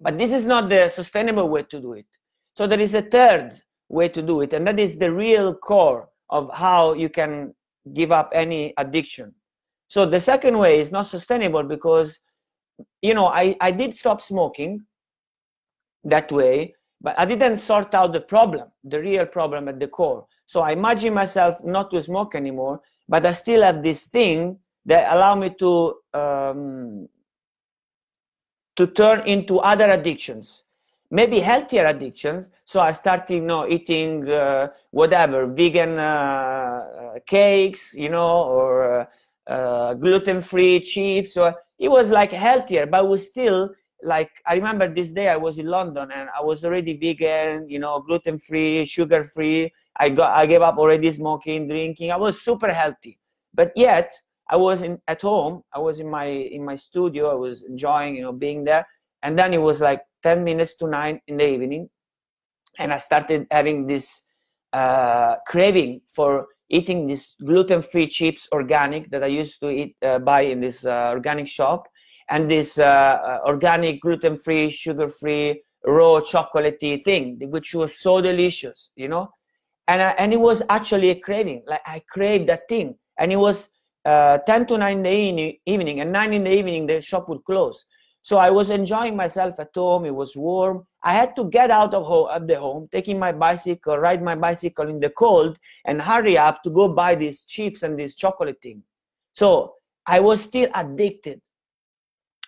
But 0.00 0.18
this 0.18 0.32
is 0.32 0.44
not 0.44 0.68
the 0.68 0.88
sustainable 0.88 1.48
way 1.48 1.62
to 1.64 1.80
do 1.80 1.92
it. 1.94 2.06
So 2.56 2.66
there 2.66 2.80
is 2.80 2.94
a 2.94 3.02
third 3.02 3.52
way 3.88 4.08
to 4.08 4.22
do 4.22 4.40
it, 4.42 4.52
and 4.52 4.66
that 4.66 4.78
is 4.78 4.98
the 4.98 5.12
real 5.12 5.54
core 5.54 6.08
of 6.30 6.50
how 6.52 6.92
you 6.94 7.08
can 7.08 7.54
give 7.94 8.12
up 8.12 8.30
any 8.34 8.74
addiction. 8.76 9.34
So 9.88 10.04
the 10.04 10.20
second 10.20 10.58
way 10.58 10.80
is 10.80 10.92
not 10.92 11.06
sustainable 11.06 11.62
because, 11.62 12.18
you 13.00 13.14
know, 13.14 13.26
I, 13.26 13.56
I 13.60 13.70
did 13.70 13.94
stop 13.94 14.20
smoking 14.20 14.84
that 16.04 16.30
way, 16.30 16.74
but 17.00 17.18
I 17.18 17.24
didn't 17.24 17.58
sort 17.58 17.94
out 17.94 18.12
the 18.12 18.20
problem, 18.20 18.68
the 18.84 19.00
real 19.00 19.24
problem 19.24 19.68
at 19.68 19.80
the 19.80 19.88
core. 19.88 20.26
So 20.46 20.60
I 20.60 20.72
imagine 20.72 21.14
myself 21.14 21.62
not 21.64 21.90
to 21.92 22.02
smoke 22.02 22.34
anymore, 22.34 22.80
but 23.08 23.24
I 23.24 23.32
still 23.32 23.62
have 23.62 23.82
this 23.82 24.06
thing 24.06 24.58
that 24.84 25.12
allow 25.12 25.34
me 25.34 25.50
to 25.58 25.94
um, 26.12 27.08
to 28.78 28.86
turn 28.86 29.26
into 29.26 29.58
other 29.58 29.90
addictions, 29.90 30.62
maybe 31.10 31.40
healthier 31.40 31.84
addictions. 31.86 32.48
So 32.64 32.78
I 32.78 32.92
started, 32.92 33.34
you 33.34 33.40
know, 33.40 33.66
eating 33.68 34.30
uh, 34.30 34.68
whatever 34.92 35.46
vegan 35.46 35.98
uh, 35.98 36.02
uh 36.02 37.18
cakes, 37.26 37.92
you 37.92 38.08
know, 38.08 38.44
or 38.44 39.00
uh, 39.00 39.06
uh, 39.50 39.94
gluten-free 39.94 40.80
chips. 40.80 41.34
So 41.34 41.52
it 41.76 41.88
was 41.88 42.10
like 42.10 42.30
healthier, 42.30 42.86
but 42.86 43.08
was 43.08 43.28
still 43.28 43.74
like 44.04 44.30
I 44.46 44.54
remember 44.54 44.86
this 44.86 45.10
day 45.10 45.28
I 45.28 45.36
was 45.36 45.58
in 45.58 45.66
London 45.66 46.12
and 46.14 46.28
I 46.30 46.40
was 46.40 46.64
already 46.64 46.96
vegan, 46.96 47.68
you 47.68 47.80
know, 47.80 48.00
gluten-free, 48.06 48.84
sugar-free. 48.84 49.72
I 49.96 50.08
got 50.10 50.36
I 50.36 50.46
gave 50.46 50.62
up 50.62 50.78
already 50.78 51.10
smoking, 51.10 51.66
drinking. 51.66 52.12
I 52.12 52.16
was 52.16 52.40
super 52.42 52.72
healthy, 52.72 53.18
but 53.52 53.72
yet 53.74 54.12
I 54.50 54.56
was 54.56 54.82
in 54.82 55.00
at 55.06 55.22
home. 55.22 55.62
I 55.72 55.78
was 55.78 56.00
in 56.00 56.10
my 56.10 56.26
in 56.26 56.64
my 56.64 56.76
studio. 56.76 57.30
I 57.30 57.34
was 57.34 57.62
enjoying, 57.62 58.16
you 58.16 58.22
know, 58.22 58.32
being 58.32 58.64
there. 58.64 58.86
And 59.22 59.38
then 59.38 59.52
it 59.52 59.60
was 59.60 59.80
like 59.80 60.02
ten 60.22 60.44
minutes 60.44 60.76
to 60.76 60.86
nine 60.86 61.20
in 61.26 61.36
the 61.36 61.48
evening, 61.48 61.88
and 62.78 62.92
I 62.92 62.98
started 62.98 63.46
having 63.50 63.86
this 63.86 64.22
uh, 64.72 65.36
craving 65.46 66.02
for 66.08 66.46
eating 66.70 67.06
these 67.06 67.34
gluten-free 67.44 68.06
chips 68.08 68.46
organic 68.52 69.10
that 69.10 69.24
I 69.24 69.28
used 69.28 69.58
to 69.60 69.70
eat 69.70 69.96
uh, 70.02 70.18
buy 70.18 70.42
in 70.42 70.60
this 70.60 70.84
uh, 70.84 71.10
organic 71.10 71.48
shop, 71.48 71.88
and 72.28 72.50
this 72.50 72.78
uh, 72.78 72.84
uh 72.84 73.38
organic 73.46 74.00
gluten-free, 74.00 74.70
sugar-free, 74.70 75.62
raw 75.84 76.20
chocolatey 76.20 77.02
thing, 77.04 77.38
which 77.50 77.74
was 77.74 77.98
so 77.98 78.20
delicious, 78.20 78.90
you 78.96 79.08
know. 79.08 79.30
And 79.88 80.02
I, 80.02 80.10
and 80.18 80.32
it 80.32 80.40
was 80.40 80.62
actually 80.68 81.10
a 81.10 81.18
craving. 81.18 81.64
Like 81.66 81.80
I 81.86 82.02
craved 82.10 82.48
that 82.48 82.68
thing, 82.68 82.96
and 83.18 83.32
it 83.32 83.36
was 83.36 83.68
uh, 84.04 84.38
ten 84.38 84.66
to 84.66 84.78
nine 84.78 85.04
in 85.04 85.36
the 85.36 85.60
evening, 85.66 86.00
and 86.00 86.12
nine 86.12 86.32
in 86.32 86.44
the 86.44 86.52
evening 86.52 86.86
the 86.86 87.00
shop 87.00 87.28
would 87.28 87.44
close. 87.44 87.84
So 88.22 88.36
I 88.36 88.50
was 88.50 88.70
enjoying 88.70 89.16
myself 89.16 89.58
at 89.58 89.70
home. 89.74 90.04
It 90.04 90.14
was 90.14 90.36
warm. 90.36 90.86
I 91.02 91.12
had 91.12 91.34
to 91.36 91.44
get 91.44 91.70
out 91.70 91.94
of, 91.94 92.06
of 92.10 92.46
the 92.46 92.58
home, 92.58 92.88
taking 92.92 93.18
my 93.18 93.32
bicycle, 93.32 93.96
ride 93.96 94.22
my 94.22 94.34
bicycle 94.34 94.88
in 94.88 95.00
the 95.00 95.10
cold, 95.10 95.58
and 95.86 96.02
hurry 96.02 96.36
up 96.36 96.62
to 96.64 96.70
go 96.70 96.88
buy 96.88 97.14
these 97.14 97.42
chips 97.42 97.82
and 97.82 97.98
this 97.98 98.14
chocolate 98.14 98.60
thing. 98.60 98.82
So 99.32 99.74
I 100.06 100.20
was 100.20 100.42
still 100.42 100.68
addicted. 100.74 101.40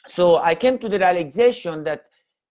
So 0.06 0.36
I 0.36 0.54
came 0.54 0.78
to 0.78 0.88
the 0.88 0.98
realization 0.98 1.84
that 1.84 2.06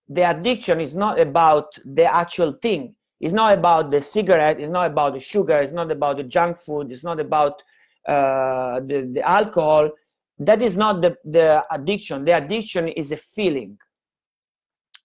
the 0.07 0.29
addiction 0.29 0.79
is 0.79 0.95
not 0.95 1.19
about 1.19 1.77
the 1.85 2.05
actual 2.05 2.51
thing 2.53 2.95
it's 3.19 3.33
not 3.33 3.53
about 3.53 3.91
the 3.91 4.01
cigarette 4.01 4.59
it's 4.59 4.71
not 4.71 4.89
about 4.89 5.13
the 5.13 5.19
sugar 5.19 5.57
it's 5.57 5.71
not 5.71 5.91
about 5.91 6.17
the 6.17 6.23
junk 6.23 6.57
food 6.57 6.91
it's 6.91 7.03
not 7.03 7.19
about 7.19 7.61
uh, 8.07 8.79
the, 8.81 9.09
the 9.13 9.21
alcohol 9.27 9.89
that 10.39 10.61
is 10.61 10.77
not 10.77 11.01
the, 11.01 11.17
the 11.25 11.63
addiction. 11.69 12.23
The 12.23 12.37
addiction 12.37 12.87
is 12.87 13.11
a 13.11 13.17
feeling. 13.17 13.77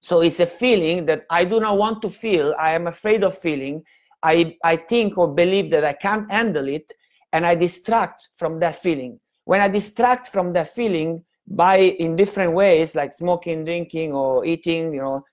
So 0.01 0.21
it's 0.21 0.41
a 0.41 0.47
feeling 0.47 1.07
that 1.07 1.25
i 1.31 1.45
do 1.45 1.61
not 1.61 1.77
want 1.77 2.03
to 2.03 2.11
feel. 2.11 2.55
I 2.59 2.73
am 2.73 2.87
afraid 2.87 3.25
of 3.25 3.37
feeling. 3.37 3.83
I 4.23 4.57
i 4.63 4.77
think 4.77 5.19
or 5.19 5.35
believe 5.35 5.71
that 5.71 5.85
i 5.85 5.93
can't 5.93 6.31
handle 6.31 6.69
it 6.69 6.91
and 7.33 7.45
i 7.45 7.55
distract 7.55 8.29
from 8.37 8.61
that 8.61 8.77
feeling. 8.81 9.19
When 9.45 9.61
i 9.61 9.69
distract 9.69 10.29
from 10.29 10.53
that 10.53 10.69
feeling 10.69 11.25
by 11.47 11.77
in 11.77 12.17
different 12.17 12.53
ways 12.53 12.95
like 12.95 13.13
smoking 13.13 13.65
drinking 13.65 14.13
or 14.15 14.47
eating 14.47 14.95
you 14.95 15.03
know 15.03 15.25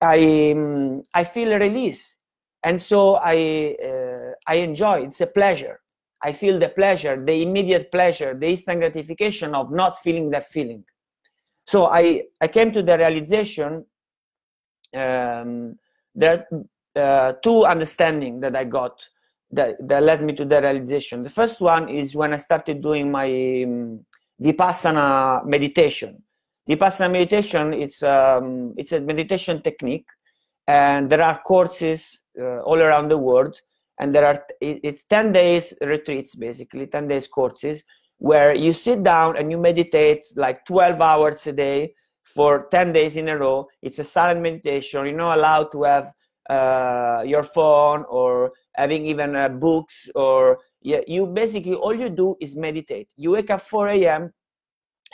i 0.00 0.52
um, 0.52 1.02
i 1.14 1.24
feel 1.24 1.52
a 1.52 1.58
release. 1.58 2.16
And 2.62 2.80
so 2.80 3.16
i 3.16 3.74
uh, 3.82 4.32
i 4.46 4.56
enjoy. 4.56 5.02
It's 5.06 5.22
a 5.22 5.26
pleasure 5.26 5.80
i 6.24 6.32
feel 6.32 6.58
the 6.58 6.68
pleasure 6.68 7.22
the 7.24 7.42
immediate 7.42 7.90
pleasure 7.92 8.34
the 8.34 8.48
instant 8.48 8.80
gratification 8.80 9.54
of 9.54 9.70
not 9.70 10.00
feeling 10.02 10.30
that 10.30 10.46
feeling 10.48 10.84
so 11.66 11.86
i 11.86 12.22
i 12.40 12.48
came 12.48 12.72
to 12.72 12.82
the 12.82 12.96
realization 12.98 13.84
um, 14.94 15.76
are 16.22 16.46
uh, 16.96 17.32
two 17.42 17.64
understanding 17.64 18.40
that 18.40 18.56
i 18.56 18.64
got 18.64 19.08
that, 19.50 19.76
that 19.86 20.02
led 20.02 20.22
me 20.22 20.32
to 20.32 20.44
the 20.44 20.60
realization 20.60 21.22
the 21.22 21.30
first 21.30 21.60
one 21.60 21.88
is 21.88 22.14
when 22.14 22.32
i 22.32 22.36
started 22.36 22.82
doing 22.82 23.10
my 23.10 23.28
um, 23.62 24.04
vipassana 24.40 25.44
meditation. 25.44 26.22
Vipassana 26.68 27.10
meditation 27.10 27.74
it's 27.74 28.02
um, 28.02 28.74
it's 28.76 28.92
a 28.92 29.00
meditation 29.00 29.60
technique, 29.62 30.08
and 30.66 31.10
there 31.10 31.22
are 31.22 31.40
courses 31.42 32.20
uh, 32.40 32.60
all 32.60 32.80
around 32.80 33.08
the 33.08 33.18
world, 33.18 33.60
and 33.98 34.14
there 34.14 34.26
are 34.26 34.44
it's 34.60 35.04
ten 35.04 35.32
days 35.32 35.72
retreats 35.80 36.34
basically, 36.34 36.86
ten 36.86 37.08
days 37.08 37.28
courses 37.28 37.84
where 38.18 38.54
you 38.54 38.72
sit 38.72 39.02
down 39.02 39.36
and 39.36 39.50
you 39.50 39.58
meditate 39.58 40.24
like 40.36 40.64
12 40.64 41.00
hours 41.00 41.46
a 41.46 41.52
day 41.52 41.92
for 42.22 42.68
10 42.70 42.92
days 42.92 43.16
in 43.16 43.28
a 43.28 43.36
row. 43.36 43.66
It's 43.82 43.98
a 43.98 44.04
silent 44.04 44.40
meditation. 44.40 45.04
You're 45.04 45.16
not 45.16 45.38
allowed 45.38 45.72
to 45.72 45.82
have 45.82 46.12
uh, 46.48 47.22
your 47.26 47.42
phone 47.42 48.04
or 48.08 48.52
having 48.74 49.06
even 49.06 49.36
uh, 49.36 49.48
books 49.48 50.08
or 50.14 50.58
yeah, 50.82 51.00
you 51.06 51.26
basically 51.26 51.74
all 51.74 51.94
you 51.94 52.10
do 52.10 52.36
is 52.40 52.54
meditate. 52.56 53.08
You 53.16 53.32
wake 53.32 53.50
up 53.50 53.62
4 53.62 53.88
a.m. 53.88 54.32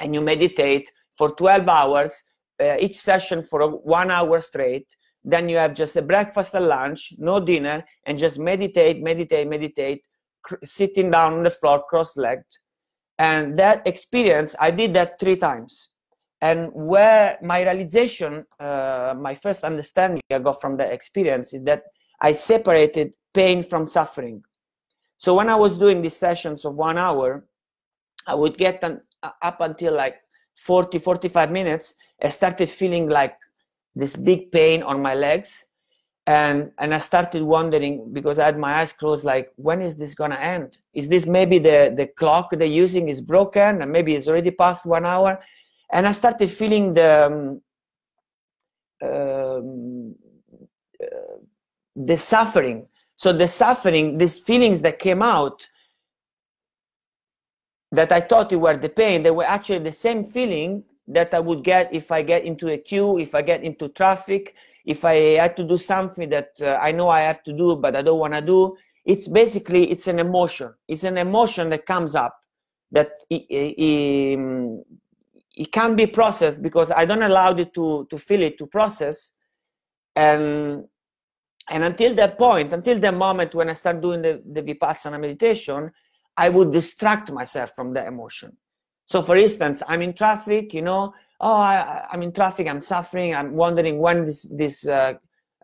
and 0.01 0.15
you 0.15 0.21
meditate 0.21 0.91
for 1.17 1.31
12 1.31 1.69
hours, 1.69 2.23
uh, 2.61 2.77
each 2.81 2.97
session 2.97 3.43
for 3.43 3.69
one 3.69 4.11
hour 4.11 4.41
straight. 4.41 4.87
Then 5.25 5.49
you 5.49 5.57
have 5.57 5.75
just 5.75 5.97
a 5.97 6.03
breakfast 6.03 6.55
and 6.55 6.67
lunch, 6.67 7.13
no 7.19 7.41
dinner, 7.41 7.85
and 8.07 8.19
just 8.19 8.39
meditate, 8.39 9.03
meditate, 9.03 9.49
meditate, 9.49 10.07
cr- 10.43 10.57
sitting 10.65 11.11
down 11.11 11.35
on 11.35 11.43
the 11.43 11.51
floor, 11.51 11.83
cross-legged. 11.89 12.45
And 13.19 13.59
that 13.59 13.87
experience, 13.87 14.57
I 14.59 14.71
did 14.71 14.95
that 14.95 15.21
three 15.21 15.37
times. 15.37 15.91
And 16.41 16.71
where 16.73 17.37
my 17.43 17.63
realization, 17.63 18.47
uh, 18.59 19.15
my 19.19 19.35
first 19.35 19.63
understanding 19.63 20.23
I 20.31 20.39
got 20.39 20.61
from 20.61 20.79
that 20.79 20.91
experience 20.93 21.53
is 21.53 21.65
that 21.65 21.83
I 22.23 22.33
separated 22.33 23.15
pain 23.35 23.63
from 23.63 23.87
suffering 23.87 24.43
so 25.21 25.35
when 25.35 25.51
I 25.51 25.55
was 25.55 25.77
doing 25.77 26.01
these 26.01 26.17
sessions 26.17 26.65
of 26.65 26.77
one 26.77 26.97
hour, 26.97 27.45
I 28.27 28.35
would 28.35 28.57
get 28.57 28.83
an, 28.83 29.03
up 29.23 29.61
until 29.61 29.93
like 29.93 30.17
40, 30.57 30.99
45 30.99 31.51
minutes. 31.51 31.95
I 32.23 32.31
started 32.31 32.71
feeling 32.71 33.07
like 33.11 33.37
this 33.95 34.17
big 34.17 34.53
pain 34.53 34.83
on 34.83 35.03
my 35.03 35.15
legs. 35.15 35.67
And, 36.27 36.71
and 36.79 36.95
I 36.95 36.99
started 36.99 37.43
wondering 37.43 38.13
because 38.13 38.39
I 38.39 38.45
had 38.45 38.59
my 38.59 38.81
eyes 38.81 38.93
closed, 38.93 39.25
like, 39.25 39.53
when 39.57 39.83
is 39.83 39.97
this 39.97 40.15
gonna 40.15 40.37
end? 40.37 40.79
Is 40.95 41.09
this 41.09 41.27
maybe 41.27 41.59
the, 41.59 41.93
the 41.97 42.07
clock 42.07 42.51
they're 42.53 42.67
using 42.67 43.09
is 43.09 43.21
broken 43.21 43.83
and 43.83 43.91
maybe 43.91 44.15
it's 44.15 44.29
already 44.29 44.51
past 44.51 44.87
one 44.87 45.05
hour? 45.05 45.41
And 45.93 46.07
I 46.07 46.13
started 46.13 46.49
feeling 46.51 46.95
the, 46.95 47.61
um, 49.03 49.09
um, 49.09 50.15
uh, 51.03 51.39
the 51.97 52.17
suffering 52.19 52.87
so 53.21 53.35
the 53.35 53.49
suffering, 53.49 54.17
these 54.17 54.39
feelings 54.39 54.81
that 54.81 54.99
came 54.99 55.21
out 55.21 55.69
that 57.93 58.11
I 58.13 58.21
thought 58.21 58.51
were 58.51 58.79
the 58.79 58.89
pain, 58.89 59.23
they 59.23 59.31
were 59.31 59.45
actually 59.45 59.81
the 59.81 59.93
same 59.93 60.25
feeling 60.25 60.85
that 61.13 61.35
I 61.35 61.41
would 61.41 61.65
get 61.65 61.93
if 61.93 62.11
I 62.11 62.23
get 62.23 62.45
into 62.45 62.69
a 62.69 62.79
queue, 62.79 63.19
if 63.19 63.35
I 63.35 63.43
get 63.43 63.63
into 63.63 63.89
traffic, 63.89 64.55
if 64.85 65.05
I 65.05 65.15
had 65.43 65.57
to 65.57 65.65
do 65.65 65.79
something 65.79 66.29
that 66.31 66.51
uh, 66.61 66.79
I 66.81 66.93
know 66.93 67.09
I 67.09 67.21
have 67.21 67.43
to 67.45 67.53
do 67.53 67.77
but 67.77 67.97
I 67.97 68.03
don't 68.03 68.19
want 68.19 68.35
to 68.35 68.41
do. 68.41 68.77
It's 69.05 69.29
basically 69.29 69.91
it's 69.91 70.07
an 70.07 70.19
emotion. 70.19 70.73
It's 70.87 71.05
an 71.05 71.19
emotion 71.19 71.71
that 71.71 71.87
comes 71.87 72.15
up 72.15 72.39
that 72.93 73.13
it, 73.29 73.47
it, 73.49 74.37
um, 74.37 74.83
it 75.57 75.73
can't 75.73 75.97
be 75.97 76.07
processed 76.07 76.63
because 76.63 76.91
I 76.91 77.05
don't 77.05 77.23
allow 77.23 77.53
it 77.55 77.75
to 77.75 78.07
to 78.11 78.19
feel 78.19 78.43
it 78.43 78.59
to 78.59 78.67
process, 78.67 79.33
and 80.17 80.85
and 81.69 81.85
until 81.85 82.15
that 82.17 82.37
point, 82.37 82.73
until 82.73 82.99
the 82.99 83.13
moment 83.13 83.55
when 83.55 83.71
I 83.71 83.75
start 83.75 84.01
doing 84.01 84.23
the, 84.23 84.43
the 84.45 84.63
Vipassana 84.63 85.21
meditation, 85.21 85.91
I 86.37 86.49
would 86.49 86.73
distract 86.73 87.31
myself 87.31 87.75
from 87.75 87.93
the 87.93 88.05
emotion. 88.05 88.57
So, 89.11 89.23
for 89.23 89.37
instance, 89.37 89.83
I'm 89.89 90.03
in 90.03 90.13
traffic, 90.13 90.73
you 90.73 90.83
know, 90.83 91.13
oh, 91.41 91.53
I, 91.53 92.07
am 92.13 92.23
in 92.23 92.33
traffic, 92.33 92.69
I'm 92.69 92.81
suffering, 92.81 93.35
I'm 93.35 93.55
wondering 93.55 93.99
when 93.99 94.25
this 94.25 94.43
this 94.53 94.87
uh, 94.87 95.15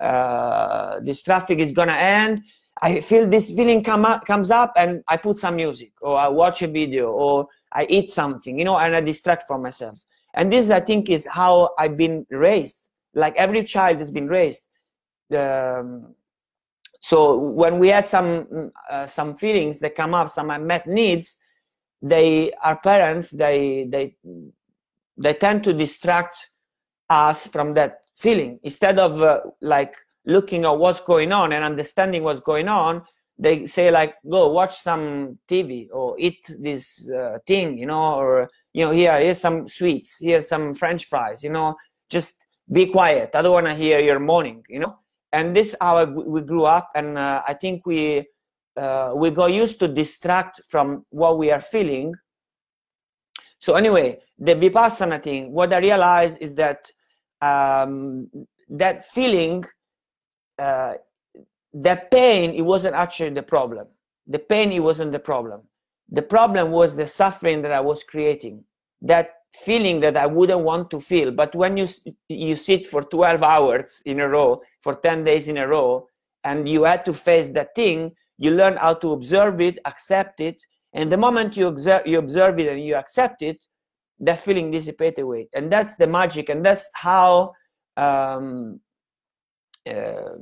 uh, 0.01 0.99
this 1.01 1.23
traffic 1.23 1.61
is 1.61 1.71
gonna 1.71 1.93
end. 1.93 2.43
I 2.83 3.01
feel 3.01 3.29
this 3.29 3.53
feeling 3.53 3.85
come 3.85 4.05
up, 4.05 4.27
comes 4.27 4.51
up, 4.51 4.73
and 4.77 5.05
I 5.07 5.17
put 5.17 5.39
some 5.39 5.55
music, 5.55 5.93
or 6.03 6.17
I 6.19 6.27
watch 6.27 6.63
a 6.63 6.67
video, 6.67 7.13
or 7.13 7.47
I 7.73 7.87
eat 7.89 8.11
something, 8.11 8.59
you 8.59 8.65
know, 8.65 8.79
and 8.79 8.97
I 8.97 9.01
distract 9.01 9.47
from 9.47 9.63
myself. 9.63 10.05
And 10.35 10.53
this, 10.53 10.71
I 10.71 10.81
think, 10.81 11.09
is 11.09 11.25
how 11.25 11.71
I've 11.79 11.97
been 11.97 12.27
raised. 12.31 12.89
Like 13.15 13.37
every 13.37 13.63
child 13.63 13.99
has 13.99 14.11
been 14.11 14.27
raised 14.27 14.67
um, 15.35 16.15
so 17.01 17.37
when 17.37 17.79
we 17.79 17.89
had 17.89 18.09
some 18.09 18.73
uh, 18.91 19.07
some 19.07 19.37
feelings 19.37 19.79
that 19.81 19.95
come 19.95 20.15
up, 20.15 20.31
some 20.31 20.51
unmet 20.51 20.89
needs, 20.89 21.37
they 22.03 22.53
our 22.63 22.77
parents 22.77 23.31
they 23.31 23.87
they 23.91 24.17
they 25.17 25.35
tend 25.35 25.65
to 25.65 25.73
distract 25.73 26.51
us 27.09 27.47
from 27.47 27.75
that 27.75 28.01
feeling. 28.17 28.59
Instead 28.63 28.99
of 28.99 29.23
uh, 29.23 29.41
like 29.61 29.95
looking 30.25 30.65
at 30.65 30.71
what's 30.79 31.01
going 31.01 31.33
on 31.33 31.53
and 31.53 31.65
understanding 31.65 32.23
what's 32.23 32.41
going 32.41 32.69
on 32.69 33.03
they 33.39 33.67
say 33.67 33.91
like 33.91 34.15
go 34.29 34.49
watch 34.51 34.77
some 34.77 35.39
tv 35.49 35.89
or 35.93 36.17
eat 36.19 36.51
this 36.59 37.09
uh, 37.11 37.39
thing 37.47 37.77
you 37.77 37.87
know 37.87 38.15
or 38.15 38.49
you 38.73 38.85
know 38.85 38.91
here 38.93 39.19
here's 39.21 39.39
some 39.39 39.69
sweets. 39.69 40.19
Here's 40.21 40.49
some 40.49 40.75
french 40.75 41.07
fries 41.07 41.43
you 41.43 41.51
know. 41.51 41.77
Just 42.09 42.35
be 42.71 42.87
quiet. 42.87 43.31
I 43.35 43.43
don't 43.43 43.53
want 43.53 43.67
to 43.67 43.75
hear 43.75 44.01
your 44.01 44.19
moaning 44.19 44.65
you 44.69 44.79
know. 44.79 44.99
And 45.33 45.55
this 45.55 45.75
how 45.81 46.05
we 46.05 46.41
grew 46.41 46.65
up 46.65 46.91
and 46.95 47.19
uh, 47.19 47.43
i 47.47 47.53
think 47.53 47.85
we 47.85 48.27
uh, 48.77 49.13
we 49.15 49.31
got 49.31 49.53
used 49.53 49.79
to 49.81 49.89
distract 49.89 50.61
from 50.69 51.05
what 51.11 51.39
we 51.39 51.51
are 51.51 51.61
feeling. 51.61 52.15
So 53.59 53.75
anyway 53.75 54.21
the 54.39 54.55
vipassana 54.55 55.23
thing 55.23 55.51
what 55.51 55.73
i 55.73 55.79
realized 55.79 56.37
is 56.43 56.55
that 56.57 56.91
um, 57.41 58.31
that 58.69 59.07
feeling 59.07 59.65
uh, 60.59 60.95
the 61.73 62.03
pain 62.11 62.55
it 62.55 62.63
wasn't 62.63 62.95
actually 62.95 63.31
the 63.31 63.43
problem. 63.43 63.87
The 64.27 64.39
pain 64.39 64.73
it 64.73 64.81
wasn't 64.81 65.13
the 65.13 65.19
problem. 65.21 65.63
The 66.11 66.23
problem 66.23 66.71
was 66.71 66.97
the 66.97 67.07
suffering 67.07 67.63
that 67.63 67.73
i 67.73 67.81
was 67.81 68.05
creating 68.05 68.65
that 69.03 69.35
feeling 69.53 70.01
that 70.01 70.17
I 70.17 70.27
wouldn't 70.27 70.61
want 70.61 70.91
to 70.91 71.01
feel. 71.01 71.31
But 71.31 71.55
when 71.55 71.77
you 71.77 71.89
you 72.29 72.57
sit 72.57 72.87
for 72.87 73.03
12 73.03 73.43
hours 73.43 74.03
in 74.05 74.21
a 74.21 74.29
row, 74.29 74.63
for 74.83 74.95
10 74.95 75.25
days 75.25 75.49
in 75.49 75.57
a 75.57 75.67
row, 75.67 76.09
and 76.45 76.69
you 76.69 76.85
had 76.85 77.05
to 77.07 77.13
face 77.13 77.51
that 77.51 77.75
thing, 77.75 78.15
you 78.39 78.51
learn 78.51 78.77
how 78.77 78.95
to 78.95 79.13
observe 79.13 79.61
it, 79.61 79.79
accept 79.85 80.41
it, 80.41 80.63
and 80.93 81.11
the 81.11 81.17
moment 81.17 81.57
you 81.57 81.67
observe 81.67 82.07
you 82.07 82.19
observe 82.19 82.59
it 82.59 82.69
and 82.69 82.85
you 82.85 82.97
accept 82.97 83.43
it, 83.43 83.63
that 84.21 84.41
feeling 84.41 84.71
dissipates 84.71 85.21
away. 85.21 85.49
And 85.55 85.71
that's 85.71 85.97
the 85.97 86.07
magic, 86.07 86.49
and 86.49 86.65
that's 86.65 86.91
how 86.95 87.53
um, 87.97 88.81
uh, 89.89 90.37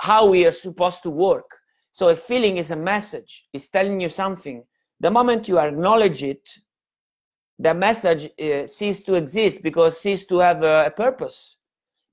how 0.00 0.26
we 0.28 0.46
are 0.46 0.52
supposed 0.52 1.02
to 1.02 1.10
work. 1.10 1.50
So 1.90 2.08
a 2.08 2.16
feeling 2.16 2.56
is 2.56 2.70
a 2.70 2.76
message; 2.76 3.48
it's 3.52 3.68
telling 3.68 4.00
you 4.00 4.08
something. 4.08 4.64
The 5.00 5.10
moment 5.10 5.48
you 5.48 5.58
acknowledge 5.58 6.22
it 6.22 6.48
the 7.58 7.74
message 7.74 8.28
uh, 8.40 8.66
cease 8.66 9.02
to 9.04 9.14
exist 9.14 9.62
because 9.62 10.00
cease 10.00 10.26
to 10.26 10.38
have 10.38 10.62
a, 10.62 10.86
a 10.86 10.90
purpose 10.90 11.56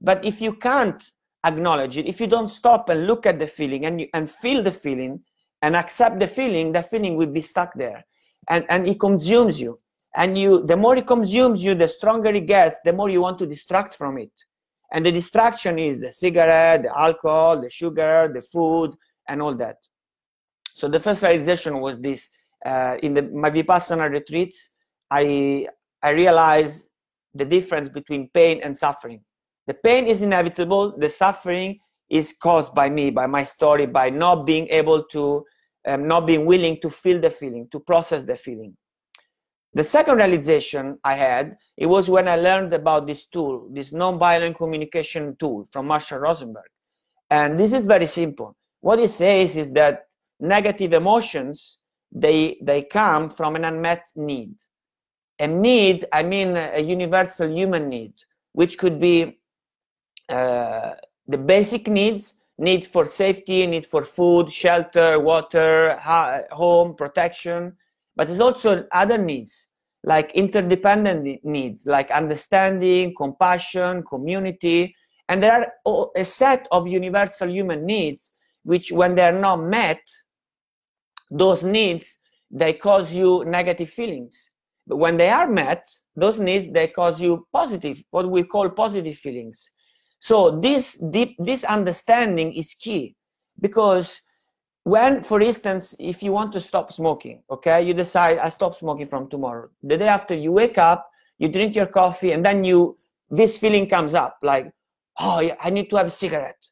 but 0.02 0.24
if 0.24 0.42
you 0.42 0.54
can't 0.54 1.12
acknowledge 1.46 1.98
it. 1.98 2.06
If 2.06 2.20
you 2.20 2.28
don't 2.28 2.48
stop 2.48 2.90
and 2.90 3.08
look 3.08 3.26
at 3.26 3.40
the 3.40 3.48
feeling 3.48 3.86
and 3.86 4.02
you, 4.02 4.08
and 4.14 4.30
feel 4.30 4.62
the 4.64 4.72
feeling 4.72 5.22
and 5.62 5.76
accept 5.76 6.20
the 6.20 6.28
feeling 6.28 6.72
the 6.72 6.84
feeling 6.84 7.16
will 7.16 7.28
be 7.28 7.42
stuck 7.42 7.74
there. 7.76 8.06
And 8.50 8.66
and 8.70 8.88
it 8.88 9.00
consumes 9.00 9.60
you. 9.60 9.78
And 10.16 10.38
you 10.38 10.66
the 10.66 10.78
more 10.78 10.96
it 10.98 11.08
consumes 11.08 11.64
you 11.64 11.76
the 11.76 11.88
stronger 11.88 12.30
it 12.30 12.48
gets 12.48 12.78
the 12.84 12.94
more 12.94 13.10
you 13.10 13.22
want 13.22 13.38
to 13.40 13.46
distract 13.46 13.96
from 13.96 14.18
it. 14.18 14.32
And 14.92 15.06
the 15.06 15.12
distraction 15.12 15.78
is 15.78 16.00
the 16.00 16.12
cigarette 16.12 16.84
the 16.84 16.98
alcohol 16.98 17.62
the 17.62 17.70
sugar 17.70 18.32
the 18.34 18.42
food 18.42 18.96
and 19.28 19.42
all 19.42 19.56
that. 19.56 19.78
So 20.74 20.88
the 20.88 21.00
first 21.00 21.22
realization 21.22 21.80
was 21.80 22.00
this 22.00 22.30
uh, 22.66 22.98
in 23.04 23.14
the 23.14 23.24
my 23.24 23.50
vipassana 23.50 24.10
retreats 24.10 24.74
i 25.12 25.68
i 26.04 26.10
realized 26.10 26.88
the 27.34 27.46
difference 27.46 27.90
between 27.90 28.30
pain 28.30 28.60
and 28.64 28.78
suffering 28.78 29.22
the 29.70 29.78
pain 29.88 30.04
is 30.14 30.22
inevitable 30.30 30.84
the 30.98 31.12
suffering 31.24 31.80
is 32.20 32.28
caused 32.48 32.74
by 32.74 32.88
me 32.98 33.06
by 33.22 33.28
my 33.38 33.44
story 33.56 33.86
by 33.86 34.08
not 34.10 34.46
being 34.52 34.68
able 34.82 35.04
to 35.16 35.24
um, 35.88 36.08
not 36.14 36.22
being 36.32 36.46
willing 36.46 36.76
to 36.84 36.90
feel 36.90 37.20
the 37.26 37.34
feeling 37.42 37.68
to 37.72 37.80
process 37.92 38.24
the 38.24 38.38
feeling 38.46 38.74
the 39.74 39.84
second 39.84 40.18
realization 40.18 40.98
I 41.04 41.16
had, 41.16 41.58
it 41.78 41.86
was 41.86 42.10
when 42.10 42.28
I 42.28 42.38
learned 42.38 42.74
about 42.74 43.06
this 43.06 43.26
tool, 43.28 43.70
this 43.72 43.92
nonviolent 43.92 44.56
communication 44.56 45.36
tool 45.40 45.68
from 45.72 45.88
Marshall 45.88 46.20
Rosenberg. 46.20 46.70
And 47.30 47.60
this 47.60 47.74
is 47.74 47.86
very 47.86 48.08
simple. 48.08 48.56
What 48.82 49.00
it 49.00 49.10
says 49.10 49.56
is 49.56 49.72
that 49.74 50.06
negative 50.40 50.94
emotions, 50.94 51.78
they, 52.12 52.58
they 52.64 52.84
come 52.84 53.30
from 53.30 53.56
an 53.56 53.66
unmet 53.66 54.08
need. 54.16 54.56
A 55.38 55.46
need, 55.46 56.06
I 56.12 56.24
mean 56.24 56.58
a 56.58 56.82
universal 56.82 57.50
human 57.50 57.88
need, 57.88 58.14
which 58.54 58.78
could 58.78 59.00
be 59.00 59.39
the 60.30 61.38
basic 61.38 61.88
needs, 61.88 62.36
need 62.58 62.86
for 62.86 63.06
safety, 63.06 63.66
need 63.68 63.86
for 63.86 64.04
food, 64.04 64.52
shelter, 64.52 65.20
water, 65.20 65.98
ha- 65.98 66.42
home, 66.52 66.96
protection, 66.96 67.76
but 68.16 68.28
there's 68.28 68.40
also 68.40 68.86
other 68.92 69.18
needs 69.18 69.70
like 70.04 70.32
interdependent 70.32 71.44
needs 71.44 71.86
like 71.86 72.10
understanding 72.12 73.14
compassion 73.16 74.04
community 74.04 74.96
and 75.28 75.44
there 75.44 75.54
are 75.86 76.08
a 76.16 76.24
set 76.24 76.68
of 76.72 76.88
universal 76.88 77.50
human 77.50 77.86
needs 77.86 78.34
which 78.64 78.92
when 78.92 79.16
they're 79.16 79.40
not 79.40 79.58
met 79.58 80.02
those 81.32 81.64
needs 81.64 82.18
they 82.52 82.74
cause 82.74 83.14
you 83.14 83.46
negative 83.46 83.90
feelings. 83.90 84.50
But 84.88 84.98
when 84.98 85.18
they 85.18 85.30
are 85.30 85.48
met 85.48 85.86
those 86.16 86.40
needs 86.40 86.72
they 86.72 86.88
cause 86.88 87.22
you 87.22 87.48
positive 87.54 88.04
what 88.12 88.30
we 88.30 88.44
call 88.44 88.70
positive 88.70 89.18
feelings 89.18 89.70
so 90.20 90.60
this 90.60 90.98
deep 91.12 91.36
this 91.40 91.64
understanding 91.64 92.54
is 92.54 92.74
key 92.74 93.16
because 93.60 94.22
when 94.84 95.24
for 95.24 95.42
instance 95.42 95.96
if 96.00 96.22
you 96.22 96.32
want 96.32 96.52
to 96.54 96.60
stop 96.60 96.92
smoking 96.92 97.42
okay 97.50 97.82
you 97.82 97.94
decide 97.94 98.38
i 98.40 98.50
stop 98.50 98.76
smoking 98.76 99.06
from 99.06 99.30
tomorrow. 99.30 99.70
The 99.84 99.98
day 99.98 100.08
after 100.08 100.36
you 100.36 100.52
wake 100.52 100.78
up 100.78 101.10
you 101.38 101.48
drink 101.48 101.76
your 101.76 101.88
coffee 101.88 102.32
and 102.34 102.46
then 102.46 102.64
you 102.64 102.96
this 103.30 103.58
feeling 103.58 103.88
comes 103.88 104.14
up 104.14 104.38
like 104.44 104.72
oh 105.20 105.40
yeah, 105.40 105.56
i 105.62 105.70
need 105.70 105.90
to 105.90 105.96
have 105.96 106.08
a 106.08 106.12
cigarette. 106.12 106.64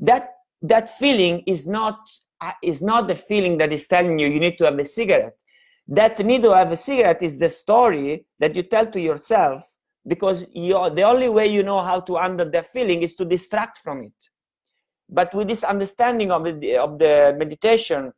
That 0.00 0.30
that 0.62 0.90
feeling 0.90 1.44
is 1.46 1.66
not 1.66 1.98
uh, 2.40 2.52
is 2.62 2.82
not 2.82 3.08
the 3.08 3.14
feeling 3.14 3.58
that 3.58 3.72
is 3.72 3.86
telling 3.86 4.18
you 4.18 4.28
you 4.28 4.40
need 4.40 4.58
to 4.58 4.64
have 4.64 4.78
a 4.78 4.84
cigarette. 4.84 5.36
That 5.86 6.18
need 6.24 6.42
to 6.42 6.54
have 6.54 6.72
a 6.72 6.76
cigarette 6.76 7.22
is 7.22 7.38
the 7.38 7.48
story 7.48 8.26
that 8.40 8.54
you 8.54 8.62
tell 8.62 8.86
to 8.86 9.00
yourself 9.00 9.64
because 10.08 10.44
you 10.52 10.74
the 10.94 11.02
only 11.02 11.28
way 11.28 11.46
you 11.46 11.62
know 11.62 11.80
how 11.80 12.00
to 12.00 12.16
handle 12.16 12.50
that 12.50 12.66
feeling 12.72 13.02
is 13.02 13.14
to 13.14 13.24
distract 13.24 13.78
from 13.78 14.02
it 14.02 14.30
but 15.08 15.34
with 15.34 15.48
this 15.48 15.64
understanding 15.64 16.30
of 16.30 16.44
the, 16.44 16.76
of 16.76 16.98
the 16.98 17.34
meditation 17.38 18.12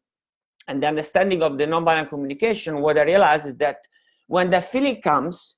and 0.67 0.83
the 0.83 0.89
understanding 0.89 1.43
of 1.43 1.57
the 1.57 1.67
nonviolent 1.67 2.09
communication, 2.09 2.81
what 2.81 2.99
I 2.99 3.03
realize 3.03 3.47
is 3.47 3.57
that 3.57 3.79
when 4.27 4.51
the 4.51 4.61
feeling 4.61 5.01
comes 5.01 5.57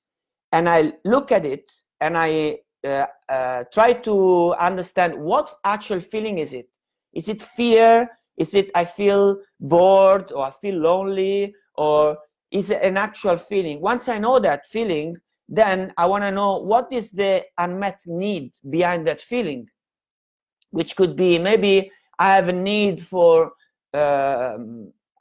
and 0.51 0.69
I 0.69 0.93
look 1.05 1.31
at 1.31 1.45
it 1.45 1.71
and 2.01 2.17
I 2.17 2.59
uh, 2.83 3.05
uh, 3.29 3.63
try 3.73 3.93
to 3.93 4.53
understand 4.55 5.15
what 5.15 5.53
actual 5.63 5.99
feeling 5.99 6.37
is 6.37 6.53
it? 6.53 6.69
Is 7.13 7.29
it 7.29 7.41
fear? 7.41 8.09
Is 8.37 8.53
it 8.53 8.69
I 8.75 8.85
feel 8.85 9.39
bored 9.59 10.31
or 10.31 10.45
I 10.45 10.51
feel 10.51 10.75
lonely 10.75 11.55
or 11.75 12.17
is 12.51 12.69
it 12.69 12.81
an 12.83 12.97
actual 12.97 13.37
feeling? 13.37 13.81
Once 13.81 14.07
I 14.09 14.19
know 14.19 14.39
that 14.39 14.67
feeling, 14.67 15.17
then 15.49 15.93
I 15.97 16.05
want 16.05 16.23
to 16.23 16.31
know 16.31 16.57
what 16.57 16.87
is 16.91 17.11
the 17.11 17.43
unmet 17.57 18.01
need 18.05 18.53
behind 18.69 19.07
that 19.07 19.21
feeling 19.21 19.69
which 20.73 20.95
could 20.95 21.15
be 21.15 21.37
maybe 21.37 21.91
I 22.17 22.35
have 22.35 22.47
a 22.47 22.53
need 22.53 22.99
for 22.99 23.53
uh, 23.93 24.57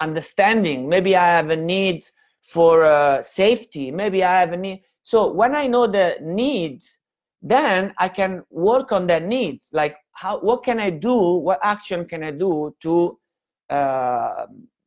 understanding, 0.01 0.89
maybe 0.89 1.15
I 1.15 1.27
have 1.27 1.51
a 1.51 1.57
need 1.57 2.05
for 2.43 2.85
uh, 2.85 3.23
safety, 3.23 3.91
maybe 3.91 4.25
I 4.25 4.41
have 4.41 4.53
a 4.53 4.57
need. 4.57 4.83
So 5.03 5.31
when 5.31 5.55
I 5.55 5.67
know 5.67 5.87
the 5.87 6.17
needs, 6.23 6.99
then 7.43 7.93
I 7.99 8.09
can 8.09 8.45
work 8.51 8.93
on 8.93 9.07
that 9.09 9.25
need. 9.25 9.61
Like, 9.73 9.97
how? 10.13 10.39
What 10.39 10.63
can 10.63 10.79
I 10.81 10.91
do? 10.91 11.15
What 11.15 11.59
action 11.63 12.07
can 12.07 12.23
I 12.23 12.31
do 12.31 12.75
to 12.83 13.19
uh, 13.69 14.47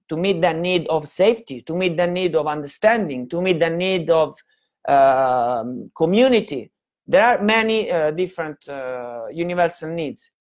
to 0.10 0.18
meet 0.18 0.42
that 0.42 0.58
need 0.58 0.88
of 0.88 1.08
safety, 1.08 1.62
to 1.64 1.76
meet 1.76 1.98
the 1.98 2.08
need 2.08 2.36
of 2.36 2.48
understanding, 2.48 3.28
to 3.30 3.42
meet 3.42 3.60
the 3.60 3.70
need 3.70 4.10
of 4.10 4.36
um, 4.88 5.88
community? 5.96 6.72
There 7.08 7.24
are 7.24 7.42
many 7.42 7.92
uh, 7.92 8.12
different 8.12 8.68
uh, 8.68 9.26
universal 9.32 9.90
needs 9.90 10.32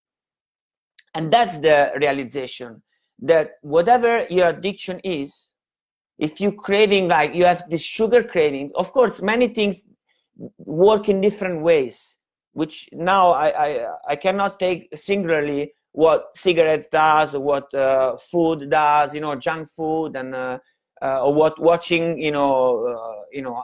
and 1.15 1.33
that's 1.33 1.59
the 1.59 1.93
realization 2.01 2.83
that 3.21 3.53
whatever 3.63 4.27
your 4.29 4.49
addiction 4.49 5.01
is 5.05 5.51
if 6.19 6.41
you 6.41 6.53
craving 6.53 7.09
like 7.09 7.35
you 7.35 7.45
have 7.45 7.65
this 7.71 7.83
sugar 7.83 8.23
craving 8.23 8.71
of 8.75 8.93
course 8.93 9.23
many 9.23 9.49
things 9.49 9.87
work 10.59 11.09
in 11.09 11.21
different 11.21 11.63
ways 11.63 12.19
which 12.53 12.89
now 12.93 13.31
i 13.31 13.49
i, 13.67 13.87
I 14.09 14.17
cannot 14.17 14.59
take 14.59 14.89
singularly 14.97 15.75
what 15.93 16.37
cigarettes 16.37 16.89
does 16.91 17.37
or 17.37 17.41
what 17.41 17.73
uh, 17.73 18.17
food 18.17 18.69
does 18.69 19.15
you 19.15 19.21
know 19.21 19.37
junk 19.37 19.69
food 19.69 20.17
and 20.17 20.35
uh, 20.35 20.59
uh, 21.03 21.25
or 21.25 21.35
what 21.35 21.61
watching 21.61 22.21
you 22.21 22.33
know 22.33 22.85
uh, 22.85 23.23
you 23.33 23.43
know 23.43 23.63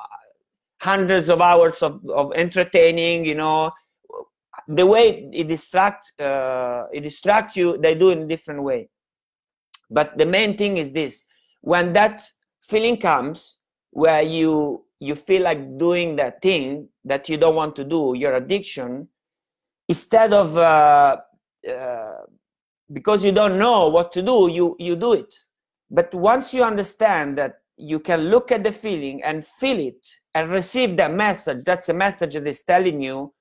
hundreds 0.81 1.29
of 1.29 1.41
hours 1.41 1.83
of, 1.83 2.01
of 2.11 2.33
entertaining 2.35 3.25
you 3.25 3.35
know. 3.35 3.71
The 4.69 4.87
way 4.87 5.29
it 5.33 5.49
distract 5.49 6.13
uh, 6.21 6.85
it 6.93 7.01
distract 7.01 7.57
you 7.57 7.79
they 7.79 7.95
do 7.95 8.11
in 8.11 8.23
a 8.23 8.27
different 8.27 8.63
way. 8.63 8.89
But 9.91 10.17
the 10.17 10.27
main 10.27 10.57
thing 10.57 10.77
is 10.77 10.93
this. 10.93 11.25
When 11.63 11.93
that 11.95 12.23
feeling 12.63 12.97
comes 12.97 13.59
where 13.91 14.23
you 14.23 14.85
you 15.01 15.15
feel 15.15 15.43
like 15.43 15.79
doing 15.79 16.17
that 16.17 16.41
thing 16.43 16.89
that 17.05 17.29
you 17.29 17.37
don't 17.37 17.57
want 17.57 17.75
to 17.77 17.85
do 17.85 18.15
your 18.17 18.35
addiction 18.35 19.09
instead 19.89 20.33
of 20.33 20.57
uh, 20.57 21.17
uh, 21.69 22.21
because 22.93 23.25
you 23.25 23.33
don't 23.33 23.59
know 23.59 23.89
what 23.89 24.13
to 24.13 24.23
do 24.23 24.49
you 24.51 24.77
you 24.79 24.95
do 24.95 25.15
it. 25.15 25.35
But 25.91 26.15
once 26.15 26.55
you 26.55 26.63
understand 26.63 27.37
that 27.39 27.60
you 27.81 27.99
can 28.01 28.29
look 28.31 28.53
at 28.53 28.63
the 28.63 28.73
feeling 28.73 29.23
and 29.23 29.45
feel 29.45 29.79
it 29.79 30.07
and 30.35 30.51
receive 30.51 30.97
that 30.97 31.13
message. 31.13 31.65
That's 31.65 31.89
a 31.89 31.95
message 31.95 32.35
that 32.35 32.47
is 32.47 32.63
telling 32.63 33.01
you 33.01 33.33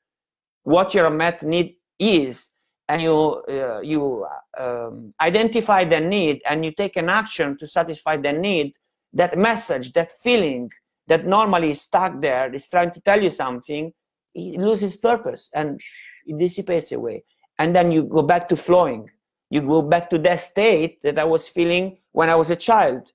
what 0.63 0.93
your 0.93 1.09
met 1.09 1.43
need 1.43 1.75
is. 1.99 2.49
And 2.87 3.01
you 3.03 3.13
uh, 3.13 3.81
you 3.81 4.25
um, 4.57 5.11
identify 5.21 5.83
the 5.85 5.99
need 5.99 6.41
and 6.49 6.65
you 6.65 6.71
take 6.71 6.95
an 6.97 7.09
action 7.09 7.55
to 7.57 7.67
satisfy 7.67 8.17
the 8.17 8.33
need. 8.33 8.75
That 9.13 9.37
message 9.37 9.93
that 9.93 10.11
feeling 10.23 10.71
that 11.07 11.25
normally 11.25 11.71
is 11.71 11.81
stuck 11.81 12.21
there 12.21 12.53
is 12.53 12.67
trying 12.67 12.91
to 12.91 13.01
tell 13.01 13.21
you 13.21 13.31
something 13.31 13.91
it 14.33 14.59
loses 14.59 14.97
purpose 14.97 15.49
and 15.53 15.79
it 16.25 16.37
dissipates 16.37 16.91
away. 16.91 17.23
And 17.59 17.75
then 17.75 17.91
you 17.91 18.03
go 18.03 18.21
back 18.21 18.47
to 18.49 18.55
flowing. 18.55 19.09
You 19.49 19.61
go 19.61 19.81
back 19.81 20.09
to 20.11 20.19
that 20.19 20.39
state 20.39 21.01
that 21.01 21.17
i 21.17 21.23
was 21.23 21.47
feeling 21.47 21.97
when 22.11 22.29
i 22.29 22.35
was 22.35 22.51
a 22.51 22.55
child 22.55 23.11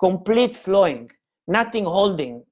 complete 0.00 0.56
flowing 0.56 1.10
nothing 1.46 1.84
holding 1.84 2.42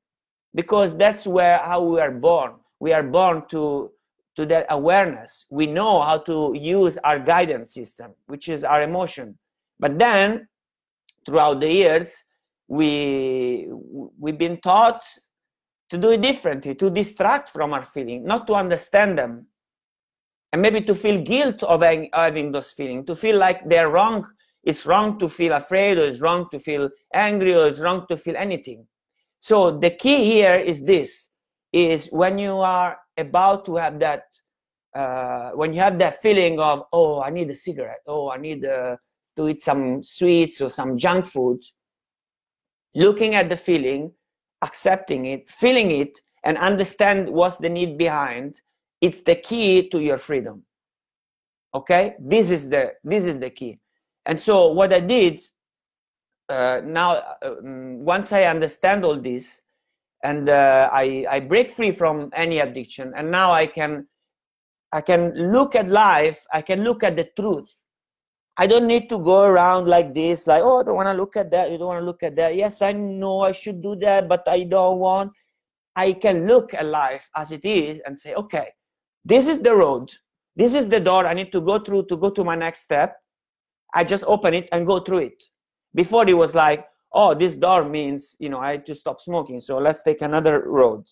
because 0.54 0.96
that's 0.96 1.26
where 1.26 1.58
how 1.58 1.82
we 1.82 2.00
are 2.00 2.12
born 2.12 2.52
we 2.80 2.92
are 2.92 3.02
born 3.02 3.42
to 3.48 3.90
to 4.38 4.46
that 4.46 4.66
awareness. 4.70 5.46
We 5.50 5.66
know 5.66 6.00
how 6.00 6.18
to 6.18 6.54
use 6.54 6.96
our 6.98 7.18
guidance 7.18 7.74
system, 7.74 8.12
which 8.26 8.48
is 8.48 8.62
our 8.62 8.82
emotion. 8.84 9.36
But 9.80 9.98
then, 9.98 10.46
throughout 11.26 11.60
the 11.60 11.72
years, 11.72 12.22
we 12.68 13.66
we've 14.16 14.38
been 14.38 14.60
taught 14.60 15.02
to 15.90 15.98
do 15.98 16.10
it 16.10 16.22
differently, 16.22 16.76
to 16.76 16.88
distract 16.88 17.48
from 17.50 17.72
our 17.72 17.84
feeling, 17.84 18.24
not 18.24 18.46
to 18.46 18.54
understand 18.54 19.18
them, 19.18 19.46
and 20.52 20.62
maybe 20.62 20.82
to 20.82 20.94
feel 20.94 21.20
guilt 21.20 21.64
of 21.64 21.82
having 21.82 22.52
those 22.52 22.72
feelings, 22.72 23.06
to 23.06 23.16
feel 23.16 23.38
like 23.38 23.68
they're 23.68 23.90
wrong. 23.90 24.24
It's 24.64 24.86
wrong 24.86 25.18
to 25.18 25.28
feel 25.28 25.52
afraid, 25.52 25.98
or 25.98 26.02
it's 26.02 26.20
wrong 26.20 26.48
to 26.50 26.58
feel 26.58 26.90
angry, 27.14 27.54
or 27.54 27.66
it's 27.66 27.80
wrong 27.80 28.06
to 28.08 28.16
feel 28.16 28.36
anything. 28.36 28.86
So 29.38 29.78
the 29.78 29.90
key 29.90 30.24
here 30.24 30.56
is 30.56 30.82
this: 30.82 31.28
is 31.72 32.08
when 32.10 32.38
you 32.38 32.56
are 32.58 32.98
about 33.16 33.64
to 33.66 33.76
have 33.76 33.98
that 34.00 34.24
uh, 34.94 35.50
when 35.50 35.72
you 35.72 35.80
have 35.80 35.98
that 35.98 36.20
feeling 36.22 36.58
of 36.58 36.84
oh 36.92 37.20
i 37.20 37.30
need 37.30 37.50
a 37.50 37.54
cigarette. 37.54 38.00
Oh 38.06 38.30
i 38.30 38.36
need 38.36 38.64
uh, 38.64 38.96
to 39.36 39.48
eat 39.48 39.62
some 39.62 40.02
sweets 40.02 40.60
or 40.60 40.70
some 40.70 40.96
junk 40.96 41.26
food 41.26 41.60
looking 42.94 43.34
at 43.34 43.48
the 43.48 43.56
feeling 43.56 44.12
accepting 44.62 45.26
it 45.26 45.48
feeling 45.48 45.90
it 45.90 46.20
and 46.44 46.56
understand 46.58 47.28
what's 47.28 47.58
the 47.58 47.68
need 47.68 47.98
behind 47.98 48.60
it's 49.00 49.20
the 49.20 49.36
key 49.36 49.88
to 49.90 50.00
your 50.00 50.18
freedom. 50.18 50.64
Okay? 51.74 52.14
This 52.18 52.50
is 52.50 52.68
the 52.68 52.92
this 53.04 53.24
is 53.24 53.38
the 53.38 53.50
key 53.50 53.78
and 54.28 54.38
so 54.38 54.68
what 54.68 54.92
i 54.92 55.00
did 55.00 55.40
uh, 56.48 56.80
now 56.84 57.20
um, 57.42 58.04
once 58.04 58.32
i 58.32 58.44
understand 58.44 59.04
all 59.04 59.16
this 59.20 59.62
and 60.24 60.48
uh, 60.48 60.90
I, 60.92 61.26
I 61.30 61.40
break 61.40 61.70
free 61.70 61.90
from 61.90 62.30
any 62.34 62.58
addiction 62.60 63.12
and 63.16 63.30
now 63.30 63.52
i 63.52 63.66
can 63.66 64.06
i 64.92 65.00
can 65.00 65.32
look 65.52 65.74
at 65.74 65.88
life 65.88 66.44
i 66.52 66.62
can 66.62 66.84
look 66.84 67.02
at 67.02 67.16
the 67.16 67.28
truth. 67.36 67.70
I 68.60 68.66
don't 68.66 68.88
need 68.88 69.08
to 69.10 69.18
go 69.18 69.44
around 69.44 69.86
like 69.86 70.14
this 70.14 70.48
like 70.48 70.62
oh 70.64 70.80
i 70.80 70.82
don't 70.82 70.96
want 70.96 71.06
to 71.06 71.12
look 71.12 71.36
at 71.36 71.48
that 71.52 71.70
you 71.70 71.78
don't 71.78 71.86
want 71.86 72.00
to 72.00 72.04
look 72.04 72.24
at 72.24 72.34
that. 72.36 72.56
Yes 72.56 72.82
i 72.82 72.92
know 72.92 73.42
i 73.42 73.52
should 73.52 73.80
do 73.80 73.94
that 73.96 74.28
but 74.28 74.42
i 74.48 74.64
don't 74.64 74.98
want. 74.98 75.32
I 75.94 76.12
can 76.12 76.46
look 76.46 76.74
at 76.74 76.84
life 76.86 77.28
as 77.36 77.52
it 77.52 77.64
is 77.64 78.00
and 78.04 78.18
say 78.18 78.34
okay 78.34 78.72
this 79.24 79.46
is 79.46 79.60
the 79.60 79.74
road. 79.74 80.10
This 80.56 80.74
is 80.74 80.88
the 80.88 80.98
door 80.98 81.24
i 81.24 81.34
need 81.34 81.52
to 81.52 81.60
go 81.60 81.78
through 81.78 82.06
to 82.06 82.16
go 82.16 82.30
to 82.30 82.42
my 82.42 82.56
next 82.56 82.80
step 82.80 83.16
i 83.94 84.04
just 84.04 84.24
open 84.26 84.54
it 84.54 84.68
and 84.72 84.86
go 84.86 84.98
through 84.98 85.18
it. 85.18 85.44
Before 85.94 86.28
it 86.28 86.34
was 86.34 86.54
like 86.54 86.86
oh 87.12 87.34
this 87.34 87.56
door 87.56 87.84
means 87.88 88.36
you 88.38 88.48
know 88.48 88.58
i 88.58 88.72
had 88.72 88.86
to 88.86 88.94
stop 88.94 89.20
smoking 89.20 89.60
so 89.60 89.78
let's 89.78 90.02
take 90.02 90.22
another 90.22 90.68
road. 90.68 91.04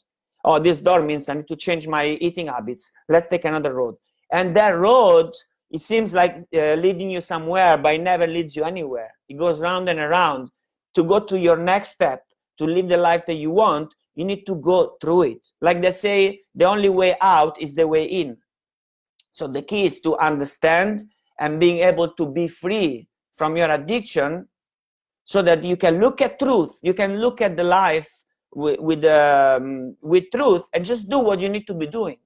Oh 0.45 0.59
this 0.59 0.81
door 0.81 1.03
means 1.03 1.29
i 1.29 1.35
need 1.35 1.49
to 1.49 1.57
change 1.57 1.89
my 1.89 2.07
eating 2.07 2.49
habits. 2.49 2.93
Let's 3.09 3.29
take 3.29 3.45
another 3.45 3.75
road. 3.75 3.97
And 4.33 4.57
that 4.57 4.77
road 4.77 5.33
it 5.71 5.83
seems 5.83 6.15
like 6.15 6.37
uh, 6.55 6.75
leading 6.75 7.11
you 7.11 7.21
somewhere 7.21 7.77
but 7.77 7.95
it 7.95 8.03
never 8.03 8.27
leads 8.27 8.55
you 8.55 8.65
anywhere. 8.65 9.11
It 9.29 9.39
goes 9.39 9.61
round 9.61 9.89
and 9.89 9.99
around. 9.99 10.51
To 10.95 11.05
go 11.05 11.21
to 11.21 11.39
your 11.39 11.59
next 11.59 11.91
step 11.91 12.25
to 12.59 12.65
live 12.65 12.89
the 12.89 12.97
life 12.97 13.27
that 13.27 13.35
you 13.35 13.51
want 13.51 13.93
you 14.17 14.25
need 14.25 14.45
to 14.47 14.57
go 14.57 14.97
through 15.01 15.23
it. 15.23 15.49
Like 15.61 15.81
they 15.81 15.93
say 15.93 16.41
the 16.55 16.65
only 16.65 16.89
way 16.89 17.17
out 17.21 17.61
is 17.61 17.75
the 17.75 17.87
way 17.87 18.05
in. 18.05 18.39
So 19.31 19.47
the 19.47 19.63
key 19.63 19.85
is 19.85 20.01
to 20.01 20.17
understand 20.17 21.05
and 21.39 21.61
being 21.61 21.79
able 21.79 22.09
to 22.09 22.27
be 22.27 22.49
free 22.49 23.09
from 23.35 23.57
your 23.57 23.71
addiction 23.71 24.49
so 25.25 25.43
that 25.43 25.65
you 25.65 25.77
can 25.77 26.01
look 26.01 26.21
at 26.21 26.39
truth. 26.39 26.79
You 26.83 26.95
can 26.95 27.21
look 27.21 27.41
at 27.41 27.57
the 27.57 27.65
life 27.65 28.09
with 28.55 28.81
with, 28.81 29.05
um, 29.05 29.97
with 30.01 30.25
truth 30.33 30.63
and 30.73 30.85
just 30.85 31.09
do 31.09 31.19
what 31.19 31.41
you 31.41 31.49
need 31.49 31.67
to 31.67 31.75
be 31.75 31.87
doing. 31.87 32.17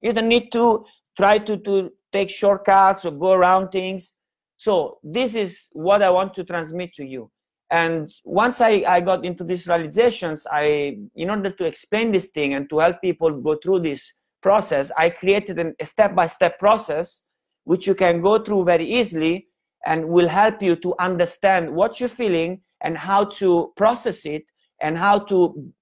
You 0.00 0.12
don't 0.12 0.28
need 0.28 0.50
to 0.52 0.84
try 1.16 1.38
to, 1.38 1.56
to 1.58 1.92
take 2.12 2.30
shortcuts 2.30 3.04
or 3.04 3.12
go 3.12 3.32
around 3.32 3.70
things. 3.70 4.14
So 4.56 4.98
this 5.02 5.34
is 5.34 5.68
what 5.72 6.02
i 6.02 6.10
want 6.10 6.34
to 6.34 6.44
transmit 6.44 6.94
to 6.94 7.04
you. 7.04 7.30
And 7.70 8.10
once 8.24 8.60
I, 8.60 8.82
I 8.86 9.00
got 9.00 9.24
into 9.24 9.44
these 9.44 9.68
realizations 9.68 10.46
i 10.50 10.98
in 11.14 11.30
order 11.30 11.50
to 11.50 11.64
explain 11.64 12.10
this 12.10 12.30
thing 12.30 12.54
and 12.54 12.68
to 12.70 12.78
help 12.78 13.00
people 13.00 13.30
go 13.30 13.54
through 13.62 13.80
this 13.80 14.12
process 14.42 14.90
i 14.96 15.10
created 15.10 15.58
an, 15.58 15.74
a 15.78 15.86
step-by-step 15.86 16.58
process 16.58 17.22
which 17.64 17.86
you 17.86 17.94
can 17.94 18.20
go 18.20 18.38
through 18.38 18.64
very 18.64 18.84
easily 18.84 19.46
and 19.86 20.08
will 20.08 20.28
help 20.28 20.62
you 20.62 20.76
to 20.76 20.94
understand 20.98 21.70
what 21.70 22.00
you're 22.00 22.08
feeling 22.08 22.60
and 22.82 22.96
how 22.96 23.24
to 23.24 23.72
process 23.76 24.24
it 24.26 24.44
and 24.80 24.96
how 24.96 25.18
to 25.18 25.72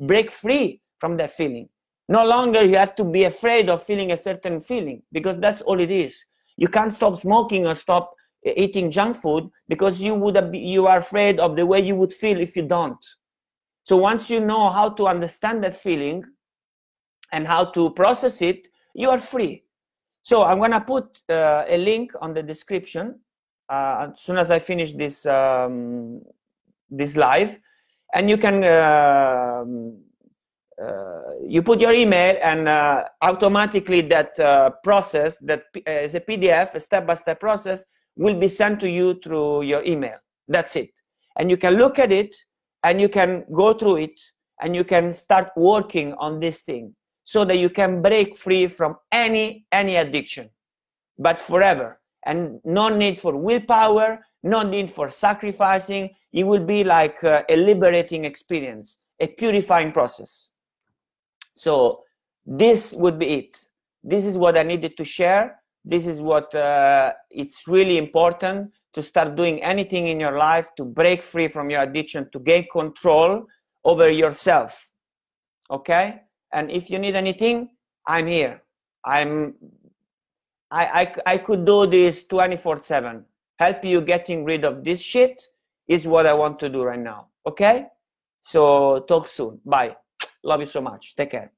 break 0.00 0.30
free 0.30 0.80
from 0.98 1.16
that 1.16 1.30
feeling. 1.30 1.68
No 2.08 2.24
longer 2.24 2.64
you 2.64 2.76
have 2.76 2.94
to 2.96 3.04
be 3.04 3.24
afraid 3.24 3.68
of 3.68 3.82
feeling 3.82 4.12
a 4.12 4.16
certain 4.16 4.60
feeling 4.60 5.02
because 5.12 5.38
that's 5.38 5.62
all 5.62 5.80
it 5.80 5.90
is. 5.90 6.24
You 6.56 6.68
can't 6.68 6.92
stop 6.92 7.16
smoking 7.16 7.66
or 7.66 7.74
stop 7.74 8.14
eating 8.44 8.90
junk 8.90 9.16
food 9.16 9.48
because 9.68 10.00
you 10.00 10.14
would 10.14 10.54
you 10.54 10.86
are 10.86 10.98
afraid 10.98 11.38
of 11.38 11.56
the 11.56 11.66
way 11.66 11.80
you 11.80 11.94
would 11.96 12.12
feel 12.12 12.40
if 12.40 12.56
you 12.56 12.62
don't. 12.62 13.04
So 13.84 13.96
once 13.96 14.30
you 14.30 14.40
know 14.40 14.70
how 14.70 14.90
to 14.90 15.06
understand 15.06 15.64
that 15.64 15.74
feeling 15.74 16.24
and 17.32 17.46
how 17.46 17.66
to 17.66 17.90
process 17.90 18.42
it, 18.42 18.68
you 18.94 19.10
are 19.10 19.18
free. 19.18 19.64
So 20.28 20.42
I'm 20.44 20.58
gonna 20.58 20.82
put 20.82 21.22
uh, 21.30 21.64
a 21.66 21.78
link 21.78 22.12
on 22.20 22.34
the 22.34 22.42
description 22.42 23.18
uh, 23.70 24.08
as 24.10 24.20
soon 24.20 24.36
as 24.36 24.50
I 24.50 24.58
finish 24.58 24.92
this 24.92 25.24
um, 25.24 26.20
this 26.90 27.16
live, 27.16 27.58
and 28.12 28.28
you 28.28 28.36
can 28.36 28.62
uh, 28.62 29.64
uh, 30.84 31.30
you 31.46 31.62
put 31.62 31.80
your 31.80 31.94
email 31.94 32.36
and 32.42 32.68
uh, 32.68 33.04
automatically 33.22 34.02
that 34.02 34.38
uh, 34.38 34.68
process 34.84 35.38
that 35.38 35.62
is 35.86 36.14
a 36.14 36.20
PDF, 36.20 36.74
a 36.74 36.80
step-by-step 36.80 37.40
process, 37.40 37.82
will 38.14 38.38
be 38.38 38.50
sent 38.50 38.80
to 38.80 38.90
you 38.90 39.18
through 39.24 39.62
your 39.62 39.82
email. 39.82 40.18
That's 40.46 40.76
it, 40.76 40.90
and 41.38 41.50
you 41.50 41.56
can 41.56 41.78
look 41.78 41.98
at 41.98 42.12
it 42.12 42.36
and 42.84 43.00
you 43.00 43.08
can 43.08 43.46
go 43.50 43.72
through 43.72 43.96
it 43.96 44.20
and 44.60 44.76
you 44.76 44.84
can 44.84 45.14
start 45.14 45.52
working 45.56 46.12
on 46.18 46.38
this 46.38 46.60
thing 46.60 46.94
so 47.32 47.44
that 47.44 47.58
you 47.58 47.68
can 47.68 48.00
break 48.00 48.34
free 48.34 48.66
from 48.66 48.96
any 49.12 49.66
any 49.70 49.96
addiction, 49.96 50.48
but 51.18 51.38
forever 51.38 52.00
and 52.24 52.58
no 52.64 52.88
need 52.88 53.20
for 53.20 53.36
willpower, 53.36 54.20
no 54.42 54.62
need 54.62 54.90
for 54.90 55.10
sacrificing. 55.10 56.08
It 56.32 56.44
will 56.44 56.64
be 56.64 56.84
like 56.84 57.22
uh, 57.22 57.42
a 57.50 57.56
liberating 57.56 58.24
experience, 58.24 58.96
a 59.20 59.26
purifying 59.26 59.92
process. 59.92 60.48
So 61.52 62.04
this 62.46 62.94
would 62.94 63.18
be 63.18 63.26
it. 63.40 63.62
This 64.02 64.24
is 64.24 64.38
what 64.38 64.56
I 64.56 64.62
needed 64.62 64.96
to 64.96 65.04
share. 65.04 65.60
This 65.84 66.06
is 66.06 66.22
what 66.22 66.54
uh, 66.54 67.12
it's 67.30 67.68
really 67.68 67.98
important 67.98 68.72
to 68.94 69.02
start 69.02 69.36
doing 69.36 69.62
anything 69.62 70.06
in 70.06 70.18
your 70.18 70.38
life 70.38 70.70
to 70.78 70.84
break 70.86 71.22
free 71.22 71.48
from 71.48 71.68
your 71.68 71.82
addiction, 71.82 72.30
to 72.32 72.38
gain 72.38 72.66
control 72.72 73.44
over 73.84 74.08
yourself. 74.10 74.88
Okay? 75.70 76.22
And 76.52 76.70
if 76.70 76.90
you 76.90 76.98
need 76.98 77.16
anything, 77.16 77.70
I'm 78.06 78.26
here. 78.26 78.62
I'm 79.04 79.54
I, 80.70 80.84
I, 81.26 81.32
I 81.34 81.38
could 81.38 81.64
do 81.64 81.86
this 81.86 82.24
24 82.24 82.82
7. 82.82 83.24
Help 83.58 83.84
you 83.84 84.00
getting 84.00 84.44
rid 84.44 84.64
of 84.64 84.84
this 84.84 85.02
shit 85.02 85.42
is 85.88 86.06
what 86.06 86.26
I 86.26 86.34
want 86.34 86.58
to 86.60 86.68
do 86.68 86.82
right 86.82 86.98
now. 86.98 87.28
Okay? 87.46 87.86
So 88.40 89.00
talk 89.08 89.28
soon. 89.28 89.60
Bye. 89.64 89.96
Love 90.44 90.60
you 90.60 90.66
so 90.66 90.80
much. 90.80 91.16
Take 91.16 91.30
care. 91.32 91.52